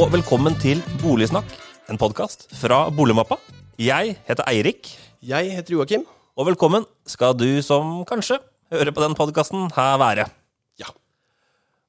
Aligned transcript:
og 0.00 0.08
velkommen 0.14 0.54
til 0.56 0.78
Boligsnakk, 1.02 1.44
en 1.92 1.98
podkast 2.00 2.46
fra 2.56 2.86
Boligmappa. 2.88 3.36
Jeg 3.76 4.14
heter 4.24 4.46
Eirik, 4.48 4.88
Jeg 5.20 5.50
heter 5.52 5.74
Joakim. 5.74 6.06
og 6.36 6.46
velkommen 6.46 6.86
skal 7.06 7.34
du 7.36 7.60
som 7.60 8.04
kanskje 8.08 8.38
hører 8.72 8.92
på 8.92 9.02
den 9.02 9.14
podkasten 9.14 9.68
her 9.76 9.98
være. 9.98 10.24
Ja. 10.80 10.86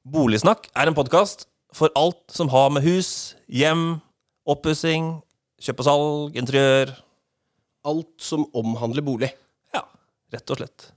Boligsnakk 0.04 0.68
er 0.76 0.88
en 0.88 0.94
podkast 0.94 1.46
for 1.72 1.88
alt 1.96 2.20
som 2.28 2.48
har 2.48 2.68
med 2.68 2.82
hus, 2.82 3.34
hjem, 3.48 4.02
oppussing, 4.44 5.22
kjøp 5.62 5.80
og 5.80 5.84
salg, 5.84 6.36
interiør 6.36 6.92
Alt 7.84 8.20
som 8.20 8.44
omhandler 8.54 9.02
bolig. 9.02 9.32
Ja, 9.74 9.86
rett 10.34 10.50
og 10.50 10.56
slett. 10.60 10.92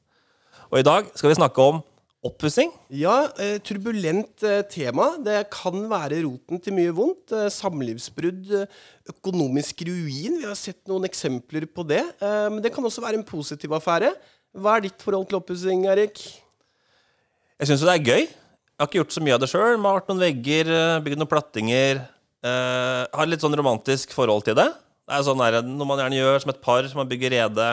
Og 0.70 0.80
i 0.80 0.84
dag 0.84 1.06
skal 1.16 1.30
vi 1.30 1.36
snakke 1.40 1.62
om 1.62 1.84
oppussing. 2.26 2.72
Ja, 2.90 3.28
eh, 3.42 3.58
turbulent 3.64 4.44
eh, 4.44 4.64
tema. 4.70 5.12
Det 5.22 5.38
kan 5.54 5.86
være 5.90 6.24
roten 6.26 6.62
til 6.64 6.76
mye 6.76 6.94
vondt. 6.96 7.34
Eh, 7.36 7.50
samlivsbrudd, 7.54 8.54
økonomisk 9.12 9.84
ruin. 9.88 10.40
Vi 10.42 10.48
har 10.48 10.58
sett 10.58 10.82
noen 10.90 11.06
eksempler 11.08 11.68
på 11.70 11.86
det. 11.88 12.02
Men 12.22 12.62
det 12.64 12.74
kan 12.74 12.86
også 12.86 13.04
være 13.04 13.20
en 13.20 13.28
positiv 13.28 13.76
affære. 13.78 14.14
Hva 14.56 14.78
er 14.78 14.88
ditt 14.88 15.04
forhold 15.04 15.28
til 15.30 15.38
oppussing, 15.38 15.86
Erik? 15.92 16.24
Jeg 17.60 17.70
syns 17.70 17.84
jo 17.84 17.90
det 17.90 18.00
er 18.00 18.10
gøy. 18.10 18.26
Jeg 18.26 18.82
har 18.82 18.90
ikke 18.90 19.00
gjort 19.04 19.16
så 19.16 19.24
mye 19.24 19.36
av 19.36 19.44
det 19.44 19.52
sjøl. 19.52 19.78
Malt 19.80 20.10
noen 20.10 20.24
vegger, 20.26 20.72
bygd 21.06 21.22
noen 21.22 21.32
plattinger. 21.32 22.02
Jeg 22.46 23.14
har 23.14 23.30
litt 23.30 23.46
sånn 23.46 23.56
romantisk 23.56 24.16
forhold 24.16 24.48
til 24.48 24.58
det. 24.58 24.68
Det 25.06 25.14
er 25.14 25.28
sånn 25.28 25.44
der, 25.44 25.62
noe 25.62 25.88
man 25.88 26.02
gjerne 26.02 26.18
gjør 26.18 26.42
som 26.42 26.52
et 26.56 26.64
par, 26.66 26.88
som 26.90 27.04
man 27.04 27.10
bygger 27.12 27.36
rede. 27.38 27.70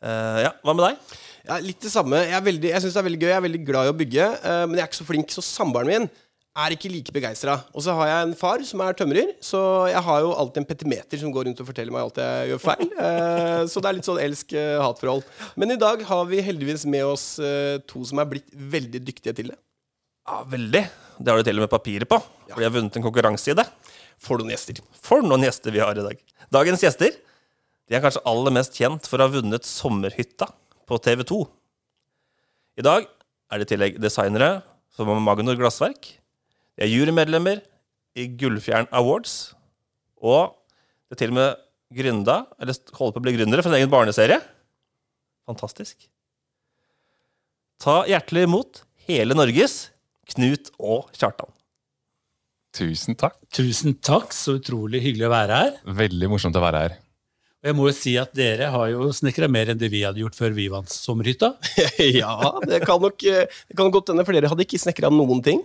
Ja, 0.00 0.56
Hva 0.64 0.72
med 0.72 0.86
deg? 0.88 1.16
Ja, 1.46 1.58
litt 1.62 1.80
det 1.84 1.92
samme. 1.92 2.18
Jeg, 2.26 2.42
veldig- 2.42 2.70
jeg 2.72 2.82
syns 2.82 2.94
det 2.96 3.00
er 3.02 3.06
veldig 3.08 3.20
gøy. 3.22 3.30
Jeg 3.30 3.38
er 3.38 3.44
veldig 3.48 3.64
glad 3.66 3.86
i 3.86 3.90
å 3.92 3.98
bygge. 4.00 4.24
uh, 4.42 4.64
men 4.66 4.78
jeg 4.78 4.82
er 4.84 4.88
ikke 4.90 5.02
så 5.02 5.06
flink, 5.10 5.28
så 5.30 5.44
samboeren 5.46 5.86
min 5.92 6.08
er 6.56 6.72
ikke 6.72 6.88
like 6.90 7.12
begeistra. 7.12 7.54
Og 7.76 7.84
så 7.84 7.92
har 7.94 8.08
jeg 8.08 8.26
en 8.26 8.34
far 8.40 8.62
som 8.64 8.80
er 8.80 8.96
tømrer, 8.96 9.34
så 9.44 9.60
jeg 9.92 10.00
har 10.02 10.20
jo 10.24 10.32
alltid 10.32 10.62
en 10.62 10.68
petimeter 10.70 11.20
som 11.20 11.30
går 11.34 11.44
rundt 11.50 11.60
og 11.60 11.68
forteller 11.68 11.92
meg 11.92 12.02
alt 12.06 12.16
jeg 12.22 12.48
gjør 12.50 12.62
feil. 12.64 12.86
Uh, 12.96 13.62
så 13.70 13.82
det 13.84 13.90
er 13.90 13.98
litt 13.98 14.08
sånn 14.08 14.22
elsk-hat-forhold. 14.24 15.22
Men 15.60 15.76
i 15.76 15.78
dag 15.80 16.02
har 16.08 16.24
vi 16.32 16.40
heldigvis 16.48 16.86
med 16.88 17.04
oss 17.04 17.26
uh, 17.38 17.76
to 17.86 18.02
som 18.08 18.18
er 18.24 18.30
blitt 18.32 18.48
veldig 18.56 19.04
dyktige 19.04 19.36
til 19.36 19.52
det. 19.52 19.60
Ja, 20.26 20.40
Veldig. 20.50 20.82
Det 21.16 21.32
har 21.32 21.38
du 21.40 21.46
til 21.46 21.56
og 21.60 21.64
med 21.64 21.72
papiret 21.72 22.08
på. 22.10 22.18
For 22.50 22.58
de 22.60 22.66
har 22.66 22.74
vunnet 22.74 22.96
en 22.98 23.04
konkurranse 23.04 23.52
i 23.52 23.56
det. 23.56 23.64
For 24.20 24.40
noen 24.40 24.50
gjester. 24.52 24.80
For 25.04 25.22
noen 25.24 25.44
gjester 25.46 25.72
vi 25.72 25.80
har 25.84 25.96
i 25.96 26.04
dag. 26.04 26.18
Dagens 26.52 26.82
gjester 26.84 27.14
de 27.86 27.94
er 27.94 28.02
kanskje 28.02 28.24
aller 28.26 28.52
mest 28.56 28.74
kjent 28.74 29.06
for 29.06 29.20
å 29.22 29.28
ha 29.28 29.32
vunnet 29.36 29.64
Sommerhytta 29.68 30.48
på 30.86 30.98
TV 31.02 31.24
2. 31.26 31.40
I 32.78 32.84
dag 32.86 33.06
er 33.06 33.58
det 33.58 33.66
i 33.66 33.70
tillegg 33.74 33.98
designere 34.02 34.60
som 34.94 35.10
Magnor 35.24 35.58
Glassverk. 35.58 36.12
De 36.76 36.84
er 36.86 36.92
jurymedlemmer 36.92 37.62
i 38.16 38.26
Gullfjern 38.38 38.88
Awards. 38.94 39.54
Og 40.22 40.54
det 41.06 41.16
er 41.16 41.22
til 41.24 41.34
og 41.34 41.38
med 41.38 41.62
gründa, 41.96 42.40
eller 42.60 42.78
holder 42.98 43.14
på 43.14 43.22
å 43.22 43.24
bli 43.24 43.34
gründere, 43.36 43.62
for 43.62 43.70
en 43.70 43.78
egen 43.78 43.92
barneserie. 43.92 44.40
Fantastisk. 45.46 46.08
Ta 47.82 48.00
hjertelig 48.08 48.46
imot 48.48 48.82
hele 49.06 49.36
Norges 49.36 49.90
Knut 50.32 50.72
og 50.80 51.12
Kjartan. 51.14 51.52
Tusen 52.76 53.16
takk. 53.16 53.38
Tusen 53.54 53.94
takk, 54.04 54.34
så 54.36 54.58
utrolig 54.58 55.00
hyggelig 55.04 55.28
å 55.28 55.32
være 55.32 55.60
her. 55.60 55.76
Veldig 56.02 56.28
morsomt 56.32 56.58
å 56.58 56.64
være 56.64 56.82
her. 56.82 56.96
Jeg 57.66 57.74
må 57.74 57.88
jo 57.88 57.94
si 57.96 58.12
at 58.20 58.34
dere 58.36 58.68
har 58.70 58.90
jo 58.92 59.08
snekra 59.14 59.48
mer 59.50 59.72
enn 59.72 59.80
det 59.80 59.90
vi 59.90 60.04
hadde 60.06 60.22
gjort 60.22 60.38
før 60.38 60.54
vi 60.54 60.68
vant 60.70 60.92
sommerhytta. 60.92 61.56
ja, 62.20 62.36
det 62.62 62.84
kan 62.86 63.02
nok 63.02 63.24
eh, 63.26 63.48
det 63.66 63.78
kan 63.78 63.90
godt 63.94 64.12
hende, 64.12 64.26
for 64.26 64.36
dere 64.36 64.52
hadde 64.52 64.66
ikke 64.66 64.80
snekra 64.82 65.10
noen 65.10 65.42
ting. 65.42 65.64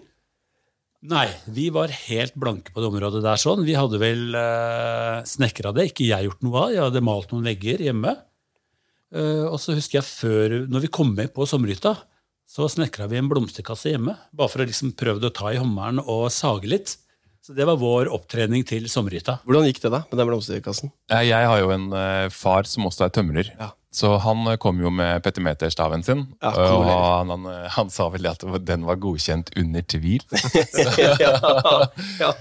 Nei, 1.11 1.27
vi 1.49 1.69
var 1.73 1.93
helt 1.93 2.35
blanke 2.37 2.73
på 2.73 2.81
det 2.81 2.89
området 2.91 3.23
der 3.25 3.39
sånn. 3.41 3.63
Vi 3.65 3.73
hadde 3.73 3.97
vel 4.01 4.35
uh, 4.37 5.21
snekra 5.25 5.71
det, 5.73 5.87
ikke 5.89 6.05
jeg 6.05 6.27
gjort 6.27 6.43
noe 6.45 6.59
av. 6.59 6.73
Jeg 6.75 6.83
hadde 6.83 7.01
malt 7.05 7.33
noen 7.33 7.47
vegger 7.49 7.81
hjemme. 7.87 8.13
Eh, 9.11 9.45
og 9.47 9.57
så 9.59 9.75
husker 9.75 9.99
jeg 9.99 10.07
før, 10.07 10.55
når 10.71 10.85
vi 10.85 10.91
kom 10.93 11.15
med 11.17 11.33
på 11.35 11.47
sommerhytta, 11.49 11.95
så 12.47 12.67
snekra 12.69 13.07
vi 13.11 13.19
en 13.19 13.29
blomsterkasse 13.31 13.93
hjemme. 13.93 14.13
Bare 14.35 14.51
for 14.51 14.63
å 14.63 14.67
liksom 14.67 14.93
prøve 14.99 15.25
å 15.25 15.33
ta 15.33 15.51
i 15.51 15.59
hammeren 15.59 16.03
og 16.03 16.29
sage 16.33 16.69
litt. 16.69 16.95
Så 17.41 17.55
det 17.57 17.65
var 17.65 17.79
vår 17.81 18.05
opptrening 18.13 18.61
til 18.69 18.83
sommerhytta. 18.91 19.39
Hvordan 19.47 19.65
gikk 19.65 19.79
det 19.81 19.89
da 19.89 20.03
med 20.05 20.19
den 20.19 20.27
blomsterkassen? 20.29 20.91
Eh, 21.09 21.23
Jeg 21.25 21.47
har 21.49 21.57
jo 21.63 21.71
en 21.73 21.87
eh, 21.97 22.27
far 22.29 22.67
som 22.69 22.85
også 22.85 23.07
er 23.07 23.13
tømrer. 23.15 23.47
Ja. 23.57 23.71
Så 23.91 24.11
han 24.21 24.45
eh, 24.47 24.59
kom 24.61 24.77
jo 24.83 24.91
med 24.93 25.23
petimeterstaven 25.25 26.05
sin. 26.05 26.21
Ja, 26.37 26.51
og 26.53 26.85
han, 26.85 27.33
han, 27.33 27.47
eh, 27.49 27.65
han 27.73 27.89
sa 27.89 28.11
vel 28.13 28.29
at 28.29 28.45
den 28.67 28.85
var 28.85 28.99
godkjent 29.01 29.49
under 29.57 29.81
tvil. 29.89 30.21
ja. 31.23 31.33
ja. 32.21 32.31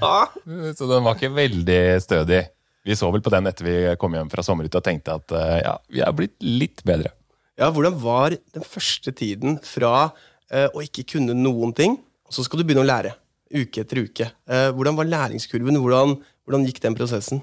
Så 0.76 0.90
den 0.90 1.06
var 1.08 1.16
ikke 1.16 1.32
veldig 1.38 1.80
stødig. 2.04 2.42
Vi 2.84 2.96
så 2.96 3.10
vel 3.12 3.24
på 3.24 3.32
den 3.32 3.48
etter 3.48 3.66
vi 3.66 3.74
kom 4.00 4.14
hjem 4.16 4.30
fra 4.32 4.44
sommerhytta 4.44 4.80
og 4.80 4.86
tenkte 4.86 5.16
at 5.16 5.32
eh, 5.36 5.56
ja, 5.64 5.74
vi 5.92 6.04
er 6.04 6.14
blitt 6.16 6.36
litt 6.44 6.84
bedre. 6.88 7.12
Ja, 7.60 7.68
hvordan 7.72 7.96
var 8.00 8.32
den 8.36 8.64
første 8.64 9.12
tiden 9.16 9.58
fra 9.64 10.10
eh, 10.52 10.68
å 10.72 10.84
ikke 10.84 11.04
kunne 11.16 11.36
noen 11.36 11.74
ting, 11.76 11.98
og 12.24 12.36
så 12.36 12.44
skal 12.46 12.60
du 12.62 12.68
begynne 12.68 12.84
å 12.84 12.88
lære, 12.88 13.12
uke 13.50 13.82
etter 13.82 14.04
uke. 14.06 14.26
Eh, 14.48 14.68
hvordan 14.76 14.96
var 14.98 15.08
læringskurven? 15.10 15.78
Hvordan, 15.82 16.16
hvordan 16.46 16.66
gikk 16.68 16.80
den 16.84 16.94
prosessen? 16.98 17.42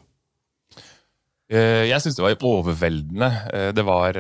Eh, 1.50 1.88
Jeg 1.88 2.01
syns 2.03 2.18
det 2.18 2.23
var 2.25 2.35
overveldende. 2.44 3.29
Eh, 3.53 3.72
Det 3.75 3.85
var, 3.85 4.13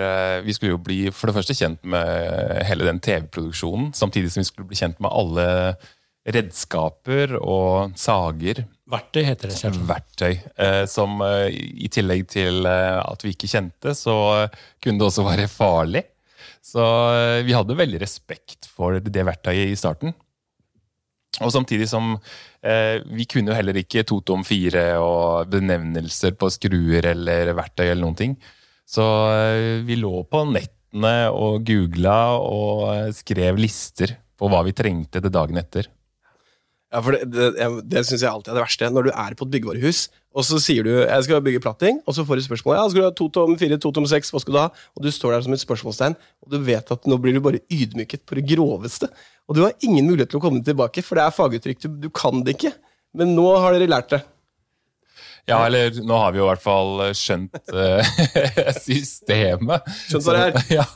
vi 0.43 0.53
skulle 0.55 0.75
jo 0.75 0.83
bli 0.83 1.09
for 1.11 1.27
det 1.27 1.35
første 1.35 1.55
kjent 1.57 1.83
med 1.83 2.63
hele 2.67 2.85
den 2.87 2.99
TV-produksjonen, 2.99 3.93
samtidig 3.95 4.31
som 4.31 4.41
vi 4.43 4.49
skulle 4.51 4.67
bli 4.67 4.79
kjent 4.79 4.99
med 5.03 5.11
alle 5.11 5.47
redskaper 6.27 7.37
og 7.39 7.93
sager, 7.95 8.65
Verktøy 8.87 9.23
heter 9.23 9.47
det. 9.47 9.55
Selv. 9.57 9.79
verktøy, 9.87 10.37
eh, 10.59 10.85
som 10.87 11.21
i 11.23 11.87
tillegg 11.91 12.27
til 12.27 12.65
at 12.67 13.23
vi 13.23 13.31
ikke 13.31 13.47
kjente, 13.51 13.91
så 13.95 14.47
kunne 14.83 14.99
det 14.99 15.07
også 15.07 15.23
være 15.27 15.47
farlig. 15.47 16.03
Så 16.63 16.83
vi 17.47 17.53
hadde 17.55 17.75
veldig 17.79 17.99
respekt 18.01 18.67
for 18.67 18.99
det 18.99 19.23
verktøyet 19.23 19.71
i 19.71 19.75
starten. 19.79 20.13
Og 21.43 21.51
samtidig 21.53 21.85
som 21.89 22.15
eh, 22.65 23.03
vi 23.13 23.27
kunne 23.29 23.51
jo 23.51 23.57
heller 23.57 23.77
ikke 23.77 24.05
totom 24.07 24.45
fire 24.47 24.89
og 25.01 25.51
benevnelser 25.51 26.37
på 26.39 26.49
skruer 26.53 27.05
eller 27.13 27.53
verktøy 27.57 27.85
eller 27.85 28.03
noen 28.05 28.17
ting. 28.17 28.37
Så 28.87 29.05
eh, 29.35 29.83
vi 29.85 29.99
lå 29.99 30.23
på 30.31 30.45
nettene 30.49 31.29
og 31.35 31.61
googla 31.67 32.17
og 32.39 32.87
eh, 32.95 33.11
skrev 33.15 33.59
lister 33.61 34.15
på 34.37 34.49
hva 34.49 34.63
vi 34.65 34.73
trengte 34.77 35.21
til 35.21 35.33
dagen 35.33 35.61
etter. 35.61 35.91
Ja, 36.93 37.01
for 37.03 37.17
Det, 37.17 37.47
det, 37.57 37.67
det 37.91 38.03
syns 38.07 38.23
jeg 38.23 38.31
alltid 38.31 38.53
er 38.53 38.59
det 38.59 38.63
verste. 38.63 38.89
Når 38.93 39.07
du 39.07 39.11
er 39.11 39.35
på 39.35 39.47
et 39.47 39.53
byggevarehus, 39.57 40.05
og 40.37 40.45
så 40.47 40.59
sier 40.61 40.85
du 40.85 40.91
jeg 40.93 41.25
skal 41.25 41.41
bygge 41.43 41.61
platting, 41.63 41.99
og 42.07 42.15
så 42.15 42.23
får 42.27 42.39
du 42.39 42.45
spørsmål 42.45 42.77
ja, 42.77 42.85
skal 42.91 43.01
du 43.01 43.07
ha 43.09 43.15
to 43.17 43.27
tom 43.33 43.57
fire, 43.59 43.79
to 43.81 43.91
tom 43.95 44.07
seks, 44.07 44.31
hva 44.31 44.41
skal 44.43 44.55
du 44.55 44.59
ha? 44.61 44.67
Og 44.95 45.03
du 45.03 45.09
står 45.11 45.35
der 45.35 45.47
som 45.47 45.55
et 45.55 45.63
spørsmålstegn, 45.63 46.15
og 46.45 46.53
du 46.53 46.59
vet 46.63 46.93
at 46.95 47.09
nå 47.09 47.19
blir 47.19 47.35
du 47.35 47.41
bare 47.43 47.63
ydmyket 47.73 48.23
på 48.27 48.39
det 48.39 48.45
groveste. 48.53 49.11
Og 49.47 49.57
du 49.57 49.65
har 49.65 49.75
ingen 49.83 50.07
mulighet 50.07 50.31
til 50.31 50.39
å 50.39 50.45
komme 50.45 50.63
tilbake, 50.63 51.03
for 51.03 51.19
det 51.19 51.25
er 51.25 51.35
faguttrykk. 51.35 51.83
Du, 51.83 52.07
du 52.07 52.09
kan 52.13 52.43
det 52.45 52.55
ikke. 52.55 52.75
Men 53.17 53.33
nå 53.35 53.47
har 53.57 53.75
dere 53.75 53.89
lært 53.89 54.11
det. 54.13 54.21
Ja, 55.47 55.61
eller 55.63 55.95
nå 56.03 56.15
har 56.19 56.33
vi 56.35 56.41
jo 56.41 56.43
i 56.43 56.49
hvert 56.49 56.63
fall 56.63 57.03
skjønt 57.15 57.55
uh, 57.71 58.03
systemet. 58.83 59.85
Skjønt 60.09 60.27
hva 60.27 60.35
det 60.35 60.41
er. 60.43 60.57
Så, 60.59 60.75
ja, 60.75 60.87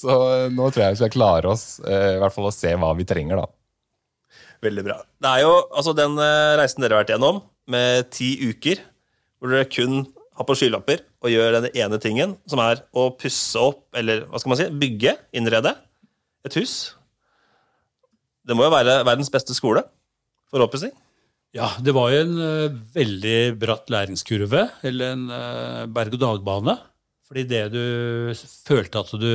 så 0.00 0.16
nå 0.48 0.70
tror 0.72 0.84
jeg 0.86 0.96
vi 0.96 1.00
skal 1.02 1.12
klare 1.12 1.52
oss, 1.52 1.66
uh, 1.84 2.14
i 2.16 2.20
hvert 2.22 2.36
fall 2.36 2.48
å 2.48 2.54
se 2.56 2.72
hva 2.72 2.94
vi 2.96 3.04
trenger, 3.08 3.42
da. 3.42 3.59
Veldig 4.64 4.84
bra. 4.84 5.00
Det 5.20 5.30
er 5.30 5.44
jo 5.46 5.52
altså 5.68 5.94
den 5.96 6.18
eh, 6.20 6.54
reisen 6.60 6.84
dere 6.84 6.98
har 6.98 7.04
vært 7.04 7.14
gjennom, 7.14 7.42
med 7.70 8.08
ti 8.12 8.34
uker, 8.50 8.82
hvor 9.40 9.52
dere 9.52 9.68
kun 9.70 10.02
har 10.36 10.46
på 10.48 10.56
skylapper 10.56 11.04
og 11.20 11.32
gjør 11.32 11.58
den 11.58 11.68
ene 11.76 12.00
tingen, 12.02 12.34
som 12.48 12.60
er 12.64 12.82
å 12.96 13.10
pusse 13.16 13.60
opp, 13.60 13.84
eller 13.96 14.24
hva 14.28 14.40
skal 14.40 14.52
man 14.52 14.60
si, 14.60 14.68
bygge, 14.82 15.14
innrede 15.36 15.74
et 16.48 16.56
hus. 16.56 16.74
Det 18.46 18.56
må 18.56 18.64
jo 18.66 18.72
være 18.72 19.02
verdens 19.04 19.32
beste 19.32 19.56
skole 19.56 19.84
for 20.50 20.64
oppussing. 20.64 20.92
Ja, 21.56 21.72
det 21.82 21.92
var 21.96 22.12
jo 22.12 22.22
en 22.24 22.36
uh, 22.38 22.78
veldig 22.94 23.38
bratt 23.60 23.90
læringskurve, 23.90 24.68
eller 24.86 25.16
en 25.16 25.26
uh, 25.32 25.88
berg-og-dal-bane. 25.90 26.76
Fordi 27.30 27.44
det 27.46 27.64
du 27.74 27.82
følte 28.66 29.02
at 29.04 29.12
du 29.22 29.32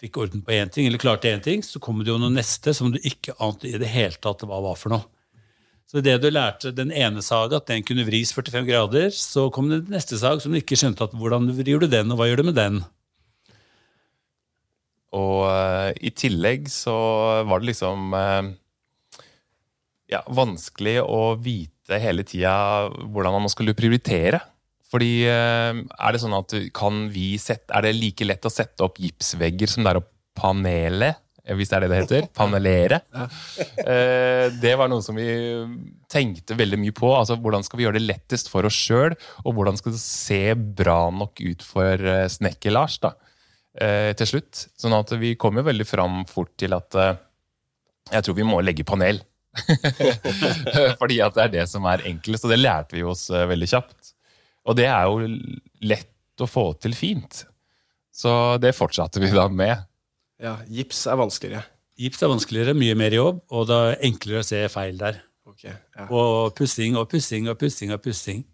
fikk 0.00 0.20
orden 0.22 0.44
på 0.44 0.54
én 0.56 0.70
ting, 0.72 0.88
eller 0.88 1.00
klarte 1.00 1.30
én 1.30 1.42
ting, 1.44 1.64
så 1.64 1.80
kom 1.82 2.00
det 2.00 2.10
jo 2.12 2.18
noe 2.20 2.32
neste 2.32 2.72
som 2.76 2.92
du 2.92 2.98
ikke 3.00 3.36
ante 3.42 3.68
i 3.68 3.80
det 3.80 3.90
hele 3.92 4.16
tatt 4.16 4.46
hva 4.48 4.62
var 4.64 4.78
for 4.80 4.94
noe. 4.94 5.04
Så 5.90 5.98
det 6.06 6.20
du 6.22 6.28
lærte 6.30 6.70
den 6.70 6.92
ene 6.94 7.22
saga, 7.24 7.58
at 7.58 7.66
den 7.66 7.82
kunne 7.82 8.06
vris 8.06 8.30
45 8.36 8.68
grader, 8.68 9.10
så 9.10 9.48
kom 9.50 9.72
det 9.72 9.82
neste 9.90 10.20
sag 10.20 10.38
som 10.38 10.54
du 10.54 10.60
ikke 10.60 10.78
skjønte 10.78 11.08
at 11.08 11.16
hvordan 11.18 11.50
vrir 11.56 11.82
du 11.82 11.88
den, 11.90 12.12
og 12.14 12.20
hva 12.20 12.28
gjør 12.30 12.44
du 12.44 12.46
med 12.46 12.58
den? 12.60 12.78
Og 15.18 15.48
uh, 15.50 15.90
i 15.98 16.12
tillegg 16.14 16.70
så 16.70 16.94
var 17.50 17.58
det 17.58 17.72
liksom 17.72 18.14
uh, 18.14 18.52
ja, 20.14 20.22
vanskelig 20.30 21.00
å 21.02 21.34
vite 21.42 21.98
hele 21.98 22.22
tida 22.22 22.54
hvordan 22.86 23.40
man 23.40 23.50
skulle 23.50 23.74
prioritere. 23.74 24.38
Fordi 24.90 25.10
eh, 25.30 25.80
er 25.80 26.12
det 26.12 26.20
sånn 26.22 26.34
at 26.34 26.54
kan 26.74 27.04
vi 27.14 27.32
sette, 27.38 27.70
er 27.74 27.86
det 27.86 27.96
like 27.96 28.26
lett 28.26 28.46
å 28.46 28.52
sette 28.52 28.82
opp 28.86 28.98
gipsvegger 29.00 29.70
som 29.70 29.86
det 29.86 29.92
er 29.92 30.00
å 30.00 30.08
panele? 30.38 31.12
eh, 31.44 31.54
hvis 31.56 31.70
det 31.70 31.78
er 31.78 31.84
det 31.84 31.90
det 31.92 32.00
heter. 32.02 32.28
Panelere. 32.40 33.00
Eh, 33.14 34.50
det 34.60 34.74
var 34.78 34.90
noe 34.90 35.04
som 35.04 35.18
vi 35.18 35.30
tenkte 36.10 36.58
veldig 36.58 36.80
mye 36.82 36.96
på. 36.96 37.14
altså 37.14 37.38
Hvordan 37.38 37.66
skal 37.66 37.78
vi 37.78 37.86
gjøre 37.86 38.00
det 38.00 38.08
lettest 38.08 38.50
for 38.50 38.66
oss 38.66 38.76
sjøl, 38.76 39.14
og 39.44 39.56
hvordan 39.56 39.78
skal 39.78 39.94
det 39.94 40.02
se 40.02 40.42
bra 40.82 41.00
nok 41.14 41.38
ut 41.38 41.66
for 41.66 42.10
Snekker-Lars 42.34 42.98
da, 43.06 43.14
til 44.18 44.26
slutt. 44.26 44.66
Sånn 44.74 44.96
at 44.96 45.14
vi 45.22 45.36
kom 45.38 45.60
jo 45.60 45.66
veldig 45.70 45.86
fram 45.86 46.24
fort 46.26 46.50
til 46.58 46.74
at 46.74 46.98
jeg 48.10 48.26
tror 48.26 48.34
vi 48.34 48.46
må 48.46 48.58
legge 48.66 48.82
panel. 48.82 49.22
Fordi 51.00 51.20
at 51.22 51.38
det 51.38 51.44
er 51.44 51.54
det 51.60 51.68
som 51.70 51.86
er 51.86 52.02
enklest, 52.10 52.46
og 52.46 52.50
det 52.50 52.58
lærte 52.58 52.98
vi 52.98 53.06
oss 53.06 53.28
veldig 53.30 53.70
kjapt. 53.70 54.16
Og 54.68 54.76
det 54.76 54.88
er 54.90 55.08
jo 55.08 55.28
lett 55.88 56.42
å 56.44 56.48
få 56.48 56.70
til 56.80 56.94
fint. 56.96 57.44
Så 58.12 58.32
det 58.60 58.74
fortsatte 58.76 59.22
vi 59.22 59.30
da 59.32 59.46
med. 59.48 59.86
Ja, 60.40 60.58
Gips 60.68 61.04
er 61.08 61.18
vanskeligere. 61.20 61.64
Gips 62.00 62.22
er 62.24 62.32
vanskeligere, 62.32 62.76
mye 62.76 62.96
mer 62.96 63.12
jobb, 63.12 63.42
og 63.52 63.66
det 63.68 63.76
er 63.76 63.98
enklere 64.08 64.40
å 64.40 64.46
se 64.46 64.62
feil 64.72 65.00
der. 65.00 65.20
Okay, 65.50 65.74
ja. 65.96 66.06
Og 66.08 66.54
pussing 66.56 66.96
og 66.96 67.10
pussing 67.10 67.50
og 67.50 67.58
pussing 67.60 67.92
og 67.92 68.00
pussing. 68.04 68.44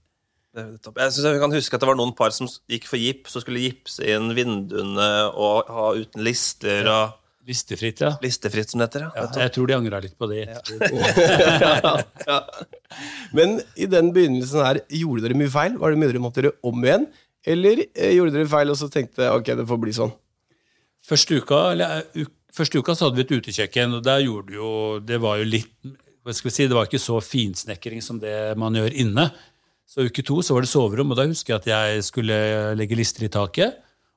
Er. 0.57 0.73
Jeg 0.73 1.13
synes 1.13 1.27
jeg 1.27 1.41
kan 1.43 1.53
huske 1.53 1.77
at 1.77 1.83
det 1.83 1.89
var 1.91 1.99
noen 1.99 2.15
par 2.17 2.33
som 2.33 2.49
gikk 2.71 2.87
for 2.89 2.99
gips 2.99 3.37
og 3.37 3.45
skulle 3.45 3.61
gipse 3.61 4.01
inn 4.09 4.31
vinduene 4.35 5.09
og 5.37 5.69
ha 5.69 5.91
uten 5.99 6.25
lister 6.25 6.89
og 6.89 7.19
Listefritt, 7.47 8.01
ja. 8.03 8.11
listefritt, 8.23 8.73
som 8.73 8.81
det 8.83 8.89
heter. 8.89 9.05
ja. 9.07 9.11
Ja. 9.23 9.27
Jeg 9.45 9.53
tror 9.55 9.69
de 9.71 9.77
angra 9.77 10.01
litt 10.03 10.17
på 10.19 10.27
det. 10.27 10.49
ja. 12.31 12.41
Men 13.37 13.61
i 13.79 13.87
den 13.91 14.11
begynnelsen 14.17 14.65
her, 14.67 14.81
gjorde 14.91 15.29
dere 15.29 15.39
mye 15.39 15.53
feil? 15.53 15.77
Var 15.79 15.95
det 15.95 16.01
mye 16.01 16.11
dere 16.11 16.23
måtte 16.25 16.43
gjøre 16.43 16.59
om 16.67 16.83
igjen? 16.83 17.07
Eller 17.47 17.85
eh, 17.87 18.17
gjorde 18.17 18.35
dere 18.35 18.51
feil 18.51 18.73
og 18.73 18.81
så 18.81 18.91
tenkte 18.91 19.31
ok, 19.31 19.53
det 19.61 19.69
får 19.71 19.81
bli 19.85 19.95
sånn? 19.95 20.11
Første 21.07 21.39
uka, 21.39 21.61
eller, 21.77 22.03
eh, 22.19 22.27
første 22.57 22.83
uka 22.83 22.97
så 22.99 23.07
hadde 23.07 23.21
vi 23.21 23.27
et 23.29 23.37
utekjøkken, 23.39 23.95
og 24.01 24.03
der 24.07 24.25
gjorde 24.27 24.51
det 24.51 24.59
jo 24.59 24.71
Det 25.07 25.21
var 25.23 25.39
jo 25.39 25.47
litt 25.47 25.95
hva 26.27 26.35
skal 26.35 26.51
vi 26.51 26.55
si, 26.57 26.67
Det 26.67 26.75
var 26.75 26.89
ikke 26.89 26.99
så 26.99 27.21
finsnekring 27.23 28.03
som 28.03 28.19
det 28.19 28.57
man 28.59 28.75
gjør 28.75 28.97
inne. 28.99 29.29
Så 29.87 30.09
uke 30.09 30.25
to 30.27 30.41
så 30.43 30.57
var 30.57 30.65
det 30.67 30.71
soverom, 30.73 31.13
og 31.15 31.21
da 31.21 31.29
husker 31.31 31.55
jeg 31.55 31.63
at 31.63 31.69
jeg 31.71 32.07
skulle 32.09 32.39
legge 32.75 32.99
lister 32.99 33.23
i 33.23 33.31
taket. 33.31 33.77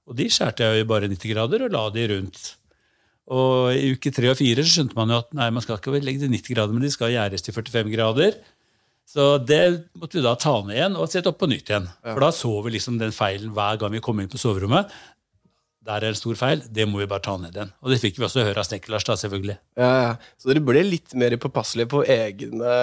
Og 0.10 0.18
de 0.18 0.26
skjærte 0.34 0.66
jeg 0.66 0.80
jo 0.80 0.88
i 0.88 0.90
bare 0.90 1.06
90 1.12 1.30
grader 1.36 1.68
og 1.68 1.76
la 1.76 1.84
de 1.94 2.08
rundt. 2.10 2.40
Og 3.30 3.76
i 3.78 3.92
uke 3.94 4.12
tre 4.14 4.32
og 4.32 4.40
fire 4.40 4.64
så 4.66 4.80
skjønte 4.80 4.98
man 4.98 5.12
jo 5.14 5.20
at 5.22 5.36
nei, 5.38 5.50
man 5.54 5.62
skal 5.66 5.78
ikke 5.78 5.94
legge 6.02 6.24
det 6.24 6.32
90 6.34 6.56
grader, 6.56 6.74
men 6.74 6.86
de 6.86 6.90
skal 6.94 7.14
gjæres 7.14 7.46
til 7.46 7.54
45 7.54 7.94
grader. 7.94 8.40
Så 9.10 9.38
det 9.42 9.62
måtte 9.98 10.20
vi 10.20 10.26
da 10.26 10.36
ta 10.38 10.56
ned 10.66 10.76
igjen 10.76 10.98
og 10.98 11.10
sette 11.10 11.32
opp 11.32 11.40
på 11.42 11.50
nytt 11.50 11.70
igjen. 11.70 11.88
For 12.04 12.22
da 12.22 12.30
så 12.36 12.52
vi 12.66 12.76
liksom 12.76 13.00
den 13.02 13.14
feilen 13.14 13.54
hver 13.56 13.80
gang 13.82 13.94
vi 13.94 14.02
kom 14.06 14.22
inn 14.22 14.30
på 14.30 14.42
soverommet. 14.42 14.92
Der 15.90 16.04
er 16.04 16.12
en 16.12 16.18
stor 16.18 16.38
feil, 16.38 16.62
det 16.70 16.86
må 16.90 17.00
vi 17.02 17.08
bare 17.10 17.24
ta 17.26 17.34
ned 17.42 17.56
igjen. 17.56 17.72
Og 17.82 17.94
det 17.94 17.98
fikk 18.02 18.20
vi 18.20 18.26
også 18.28 18.44
høre 18.46 18.62
av 18.62 18.68
Snekker-Lars, 18.68 19.06
da, 19.08 19.16
selvfølgelig. 19.18 19.56
Ja, 19.80 19.90
ja. 20.04 20.12
Så 20.38 20.52
dere 20.52 20.62
ble 20.66 20.84
litt 20.86 21.16
mer 21.18 21.34
påpasselige 21.42 21.90
på 21.90 22.04
egne, 22.06 22.74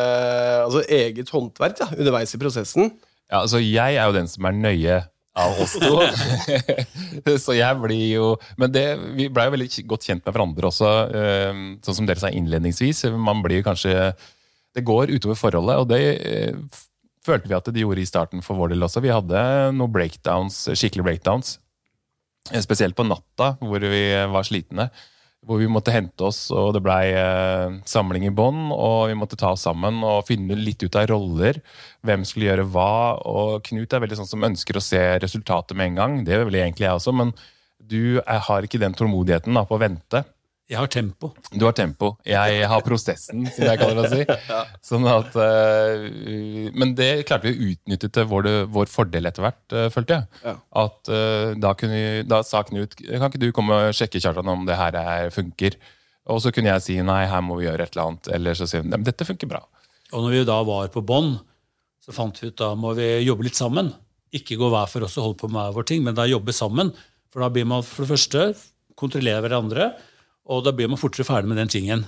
altså 0.64 0.82
eget 0.90 1.30
håndverk 1.30 1.76
da, 1.82 1.90
underveis 1.94 2.34
i 2.34 2.40
prosessen? 2.42 2.90
Ja, 3.30 3.42
altså 3.44 3.60
Jeg 3.62 3.98
er 3.98 4.08
jo 4.08 4.16
den 4.16 4.30
som 4.30 4.46
er 4.48 4.58
nøye 4.58 4.98
av 5.36 5.58
oss 5.60 5.74
to. 5.82 5.94
så 7.40 7.54
jeg 7.56 7.76
blir 7.82 8.04
jo 8.14 8.28
Men 8.60 8.72
det, 8.72 8.84
vi 9.18 9.26
blei 9.28 9.46
jo 9.48 9.54
veldig 9.56 9.68
godt 9.90 10.06
kjent 10.08 10.24
med 10.24 10.32
hverandre 10.36 10.70
også. 10.70 10.90
eh, 11.20 11.60
Sånn 11.84 11.98
som 12.00 12.08
dere 12.08 12.22
sa 12.22 12.30
innledningsvis. 12.32 13.04
Man 13.20 13.42
blir 13.44 13.64
kanskje 13.66 13.92
Det 14.76 14.84
går 14.84 15.12
utover 15.16 15.36
forholdet, 15.40 15.76
og 15.82 15.88
det 15.92 16.00
eh, 16.16 16.80
følte 17.26 17.48
vi 17.50 17.56
at 17.58 17.68
det 17.72 17.82
gjorde 17.82 18.02
i 18.04 18.08
starten 18.08 18.42
for 18.44 18.58
vår 18.60 18.74
del 18.74 18.84
også. 18.86 19.00
Vi 19.04 19.10
hadde 19.12 19.40
noen 19.74 19.92
breakdowns, 19.92 20.60
skikkelig 20.78 21.04
breakdowns. 21.08 21.56
Eh, 22.52 22.60
Spesielt 22.62 22.94
på 22.96 23.06
natta, 23.08 23.54
hvor 23.60 23.80
vi 23.82 24.02
var 24.30 24.44
slitne. 24.46 24.90
Hvor 25.46 25.60
vi 25.62 25.68
måtte 25.70 25.94
hente 25.94 26.26
oss, 26.26 26.48
og 26.50 26.72
det 26.74 26.82
blei 26.82 27.12
eh, 27.14 27.76
samling 27.86 28.24
i 28.26 28.32
bånd. 28.34 28.72
Og 28.74 29.12
vi 29.12 29.18
måtte 29.18 29.38
ta 29.38 29.52
oss 29.54 29.62
sammen 29.68 30.00
og 30.02 30.24
finne 30.26 30.58
litt 30.58 30.82
ut 30.82 30.98
av 30.98 31.06
roller. 31.12 31.60
Hvem 32.06 32.24
skulle 32.26 32.48
gjøre 32.48 32.66
hva. 32.74 32.94
Og 33.30 33.60
Knut 33.68 33.94
er 33.94 34.02
veldig 34.02 34.18
sånn 34.18 34.32
som 34.32 34.46
ønsker 34.48 34.78
å 34.78 34.82
se 34.82 35.02
resultatet 35.22 35.78
med 35.78 35.92
en 35.92 36.00
gang. 36.00 36.16
Det 36.26 36.40
vil 36.48 36.58
egentlig 36.58 36.88
jeg 36.88 36.98
også, 36.98 37.14
men 37.14 37.30
du 37.78 38.18
er, 38.18 38.40
har 38.48 38.66
ikke 38.66 38.82
den 38.82 38.96
tålmodigheten 38.98 39.54
da, 39.54 39.62
på 39.68 39.78
å 39.78 39.84
vente. 39.84 40.24
Jeg 40.66 40.80
har 40.80 40.88
tempo. 40.90 41.28
Du 41.54 41.62
har 41.62 41.74
tempo. 41.78 42.08
Jeg 42.26 42.66
har 42.66 42.80
prosessen, 42.82 43.44
som 43.54 43.68
jeg 43.68 43.78
kaller 43.78 44.00
det 44.00 44.06
å 44.08 44.10
si. 44.10 44.54
Sånn 44.88 45.04
at, 45.06 45.36
eh, 45.38 46.72
men 46.74 46.96
det 46.98 47.10
klarte 47.28 47.46
vi 47.46 47.54
å 47.54 47.68
utnytte 47.70 48.10
til 48.10 48.26
vår, 48.26 48.48
vår 48.74 48.90
fordel 48.90 49.30
etter 49.30 49.46
hvert, 49.46 49.62
eh, 49.70 49.86
følte 49.94 50.16
jeg. 50.18 50.56
At 50.82 51.12
eh, 51.14 51.52
da, 51.62 51.70
kunne 51.78 52.00
da 52.26 52.40
sa 52.46 52.64
Knut 52.66 52.98
kan 52.98 53.28
ikke 53.28 53.44
du 53.44 53.52
komme 53.54 53.78
og 53.78 53.94
sjekke 53.94 54.18
Kjartan 54.18 54.50
om 54.50 54.66
det 54.66 54.78
her 54.80 54.98
er, 54.98 55.30
funker. 55.34 55.78
Og 56.34 56.42
så 56.42 56.50
kunne 56.50 56.72
jeg 56.72 56.82
si 56.82 56.96
nei, 56.98 57.20
her 57.30 57.44
må 57.46 57.60
vi 57.60 57.68
gjøre 57.68 57.86
et 57.86 57.94
eller 57.94 58.10
annet. 58.10 58.32
Eller 58.34 58.58
så 58.58 58.66
sier 58.66 58.82
hun 58.82 58.90
nei, 58.90 58.98
dette 59.06 59.28
funker 59.28 59.52
bra. 59.52 59.62
Og 60.10 60.24
når 60.24 60.34
vi 60.34 60.42
da 60.50 60.58
var 60.66 60.90
på 60.90 61.04
bånn, 61.06 61.36
så 62.02 62.14
fant 62.14 62.42
vi 62.42 62.50
ut 62.50 62.58
da 62.58 62.72
må 62.78 62.90
vi 62.98 63.06
jobbe 63.22 63.46
litt 63.46 63.58
sammen. 63.58 63.92
Ikke 64.34 64.58
gå 64.58 64.66
hver 64.74 64.90
for 64.90 65.06
oss 65.06 65.14
og 65.20 65.28
holde 65.28 65.40
på 65.44 65.52
med 65.52 65.62
hver 65.62 65.78
vår 65.78 65.88
ting, 65.94 66.02
men 66.02 66.18
da 66.18 66.26
jobbe 66.26 66.54
sammen. 66.54 66.90
For 67.30 67.46
da 67.46 67.54
blir 67.54 67.70
man 67.70 67.86
for 67.86 68.02
det 68.02 68.16
første 68.16 68.44
kontrollere 68.98 69.46
hverandre, 69.46 69.92
og 70.46 70.62
da 70.66 70.72
blir 70.74 70.90
man 70.90 71.00
fortere 71.00 71.26
ferdig 71.26 71.50
med 71.50 71.60
den 71.60 71.72
tingen. 71.72 72.04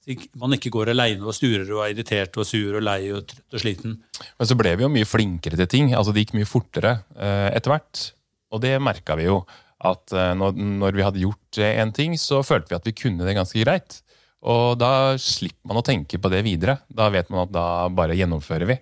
Så 0.00 0.16
man 0.40 0.54
ikke 0.56 0.72
går 0.72 0.92
aleine 0.94 1.26
og 1.28 1.36
sturer 1.36 1.68
og 1.74 1.82
er 1.84 1.92
irritert 1.92 2.36
og 2.40 2.46
sur 2.48 2.78
og 2.78 2.84
lei 2.86 3.10
og 3.12 3.26
trøtt 3.28 3.56
og 3.56 3.62
sliten. 3.62 3.98
Men 4.38 4.48
så 4.48 4.56
ble 4.56 4.72
vi 4.78 4.86
jo 4.86 4.92
mye 4.92 5.08
flinkere 5.08 5.58
til 5.60 5.68
ting. 5.68 5.90
altså 5.94 6.14
Det 6.14 6.24
gikk 6.24 6.38
mye 6.38 6.48
fortere 6.48 6.94
eh, 7.18 7.48
etter 7.52 7.74
hvert. 7.74 8.04
Og 8.50 8.62
det 8.64 8.78
merka 8.82 9.18
vi 9.20 9.28
jo. 9.28 9.42
At 9.90 10.12
eh, 10.16 10.32
når, 10.38 10.56
når 10.80 10.96
vi 10.96 11.04
hadde 11.04 11.24
gjort 11.24 11.60
eh, 11.60 11.76
en 11.82 11.92
ting, 11.96 12.16
så 12.20 12.40
følte 12.46 12.72
vi 12.72 12.78
at 12.78 12.88
vi 12.88 12.96
kunne 12.96 13.26
det 13.28 13.36
ganske 13.36 13.60
greit. 13.60 14.00
Og 14.40 14.78
da 14.80 15.18
slipper 15.20 15.68
man 15.68 15.82
å 15.82 15.84
tenke 15.84 16.20
på 16.20 16.32
det 16.32 16.40
videre. 16.46 16.78
Da 16.88 17.10
vet 17.12 17.28
man 17.28 17.44
at 17.44 17.52
da 17.52 17.66
bare 17.92 18.16
gjennomfører 18.16 18.70
vi. 18.72 18.78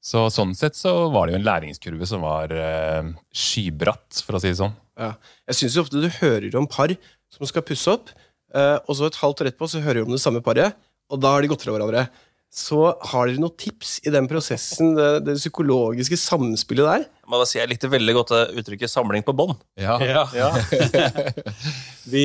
Så 0.00 0.28
sånn 0.32 0.54
sett 0.56 0.78
så 0.78 0.92
var 1.12 1.26
det 1.26 1.34
jo 1.34 1.40
en 1.40 1.48
læringskurve 1.48 2.06
som 2.08 2.24
var 2.24 2.52
eh, 2.54 3.10
skybratt, 3.34 4.22
for 4.24 4.38
å 4.38 4.42
si 4.42 4.52
det 4.52 4.60
sånn. 4.60 4.76
Ja. 4.98 5.12
Jeg 5.50 5.58
syns 5.60 5.78
ofte 5.82 6.00
du 6.00 6.08
hører 6.20 6.54
om 6.58 6.68
par 6.70 6.94
som 7.34 7.48
skal 7.48 7.66
pusse 7.66 7.92
opp, 7.92 8.12
og 8.56 8.94
så 8.96 9.08
et 9.08 9.20
halvt 9.20 9.42
år 9.42 9.50
etterpå 9.50 9.68
så 9.68 9.82
hører 9.84 10.00
vi 10.00 10.08
om 10.08 10.16
det 10.16 10.22
samme 10.22 10.40
paret, 10.44 10.78
og 11.12 11.20
da 11.20 11.34
har 11.34 11.44
de 11.44 11.50
gått 11.50 11.66
fra 11.66 11.74
hverandre. 11.74 12.08
Så 12.48 12.80
har 13.10 13.28
dere 13.28 13.42
noen 13.42 13.56
tips 13.60 13.98
i 14.08 14.12
den 14.12 14.24
prosessen, 14.28 14.94
det, 14.96 15.08
det 15.26 15.34
psykologiske 15.36 16.16
samspillet 16.16 16.86
der? 16.88 17.02
Jeg 17.04 17.28
må 17.28 17.40
sier 17.42 17.50
si, 17.50 17.58
jeg 17.60 17.70
likte 17.74 17.90
veldig 17.92 18.14
godt 18.16 18.32
uttrykket 18.56 18.88
'samling 18.88 19.24
på 19.26 19.34
bånd'. 19.36 19.58
Ja. 19.76 19.98
Vi 22.12 22.24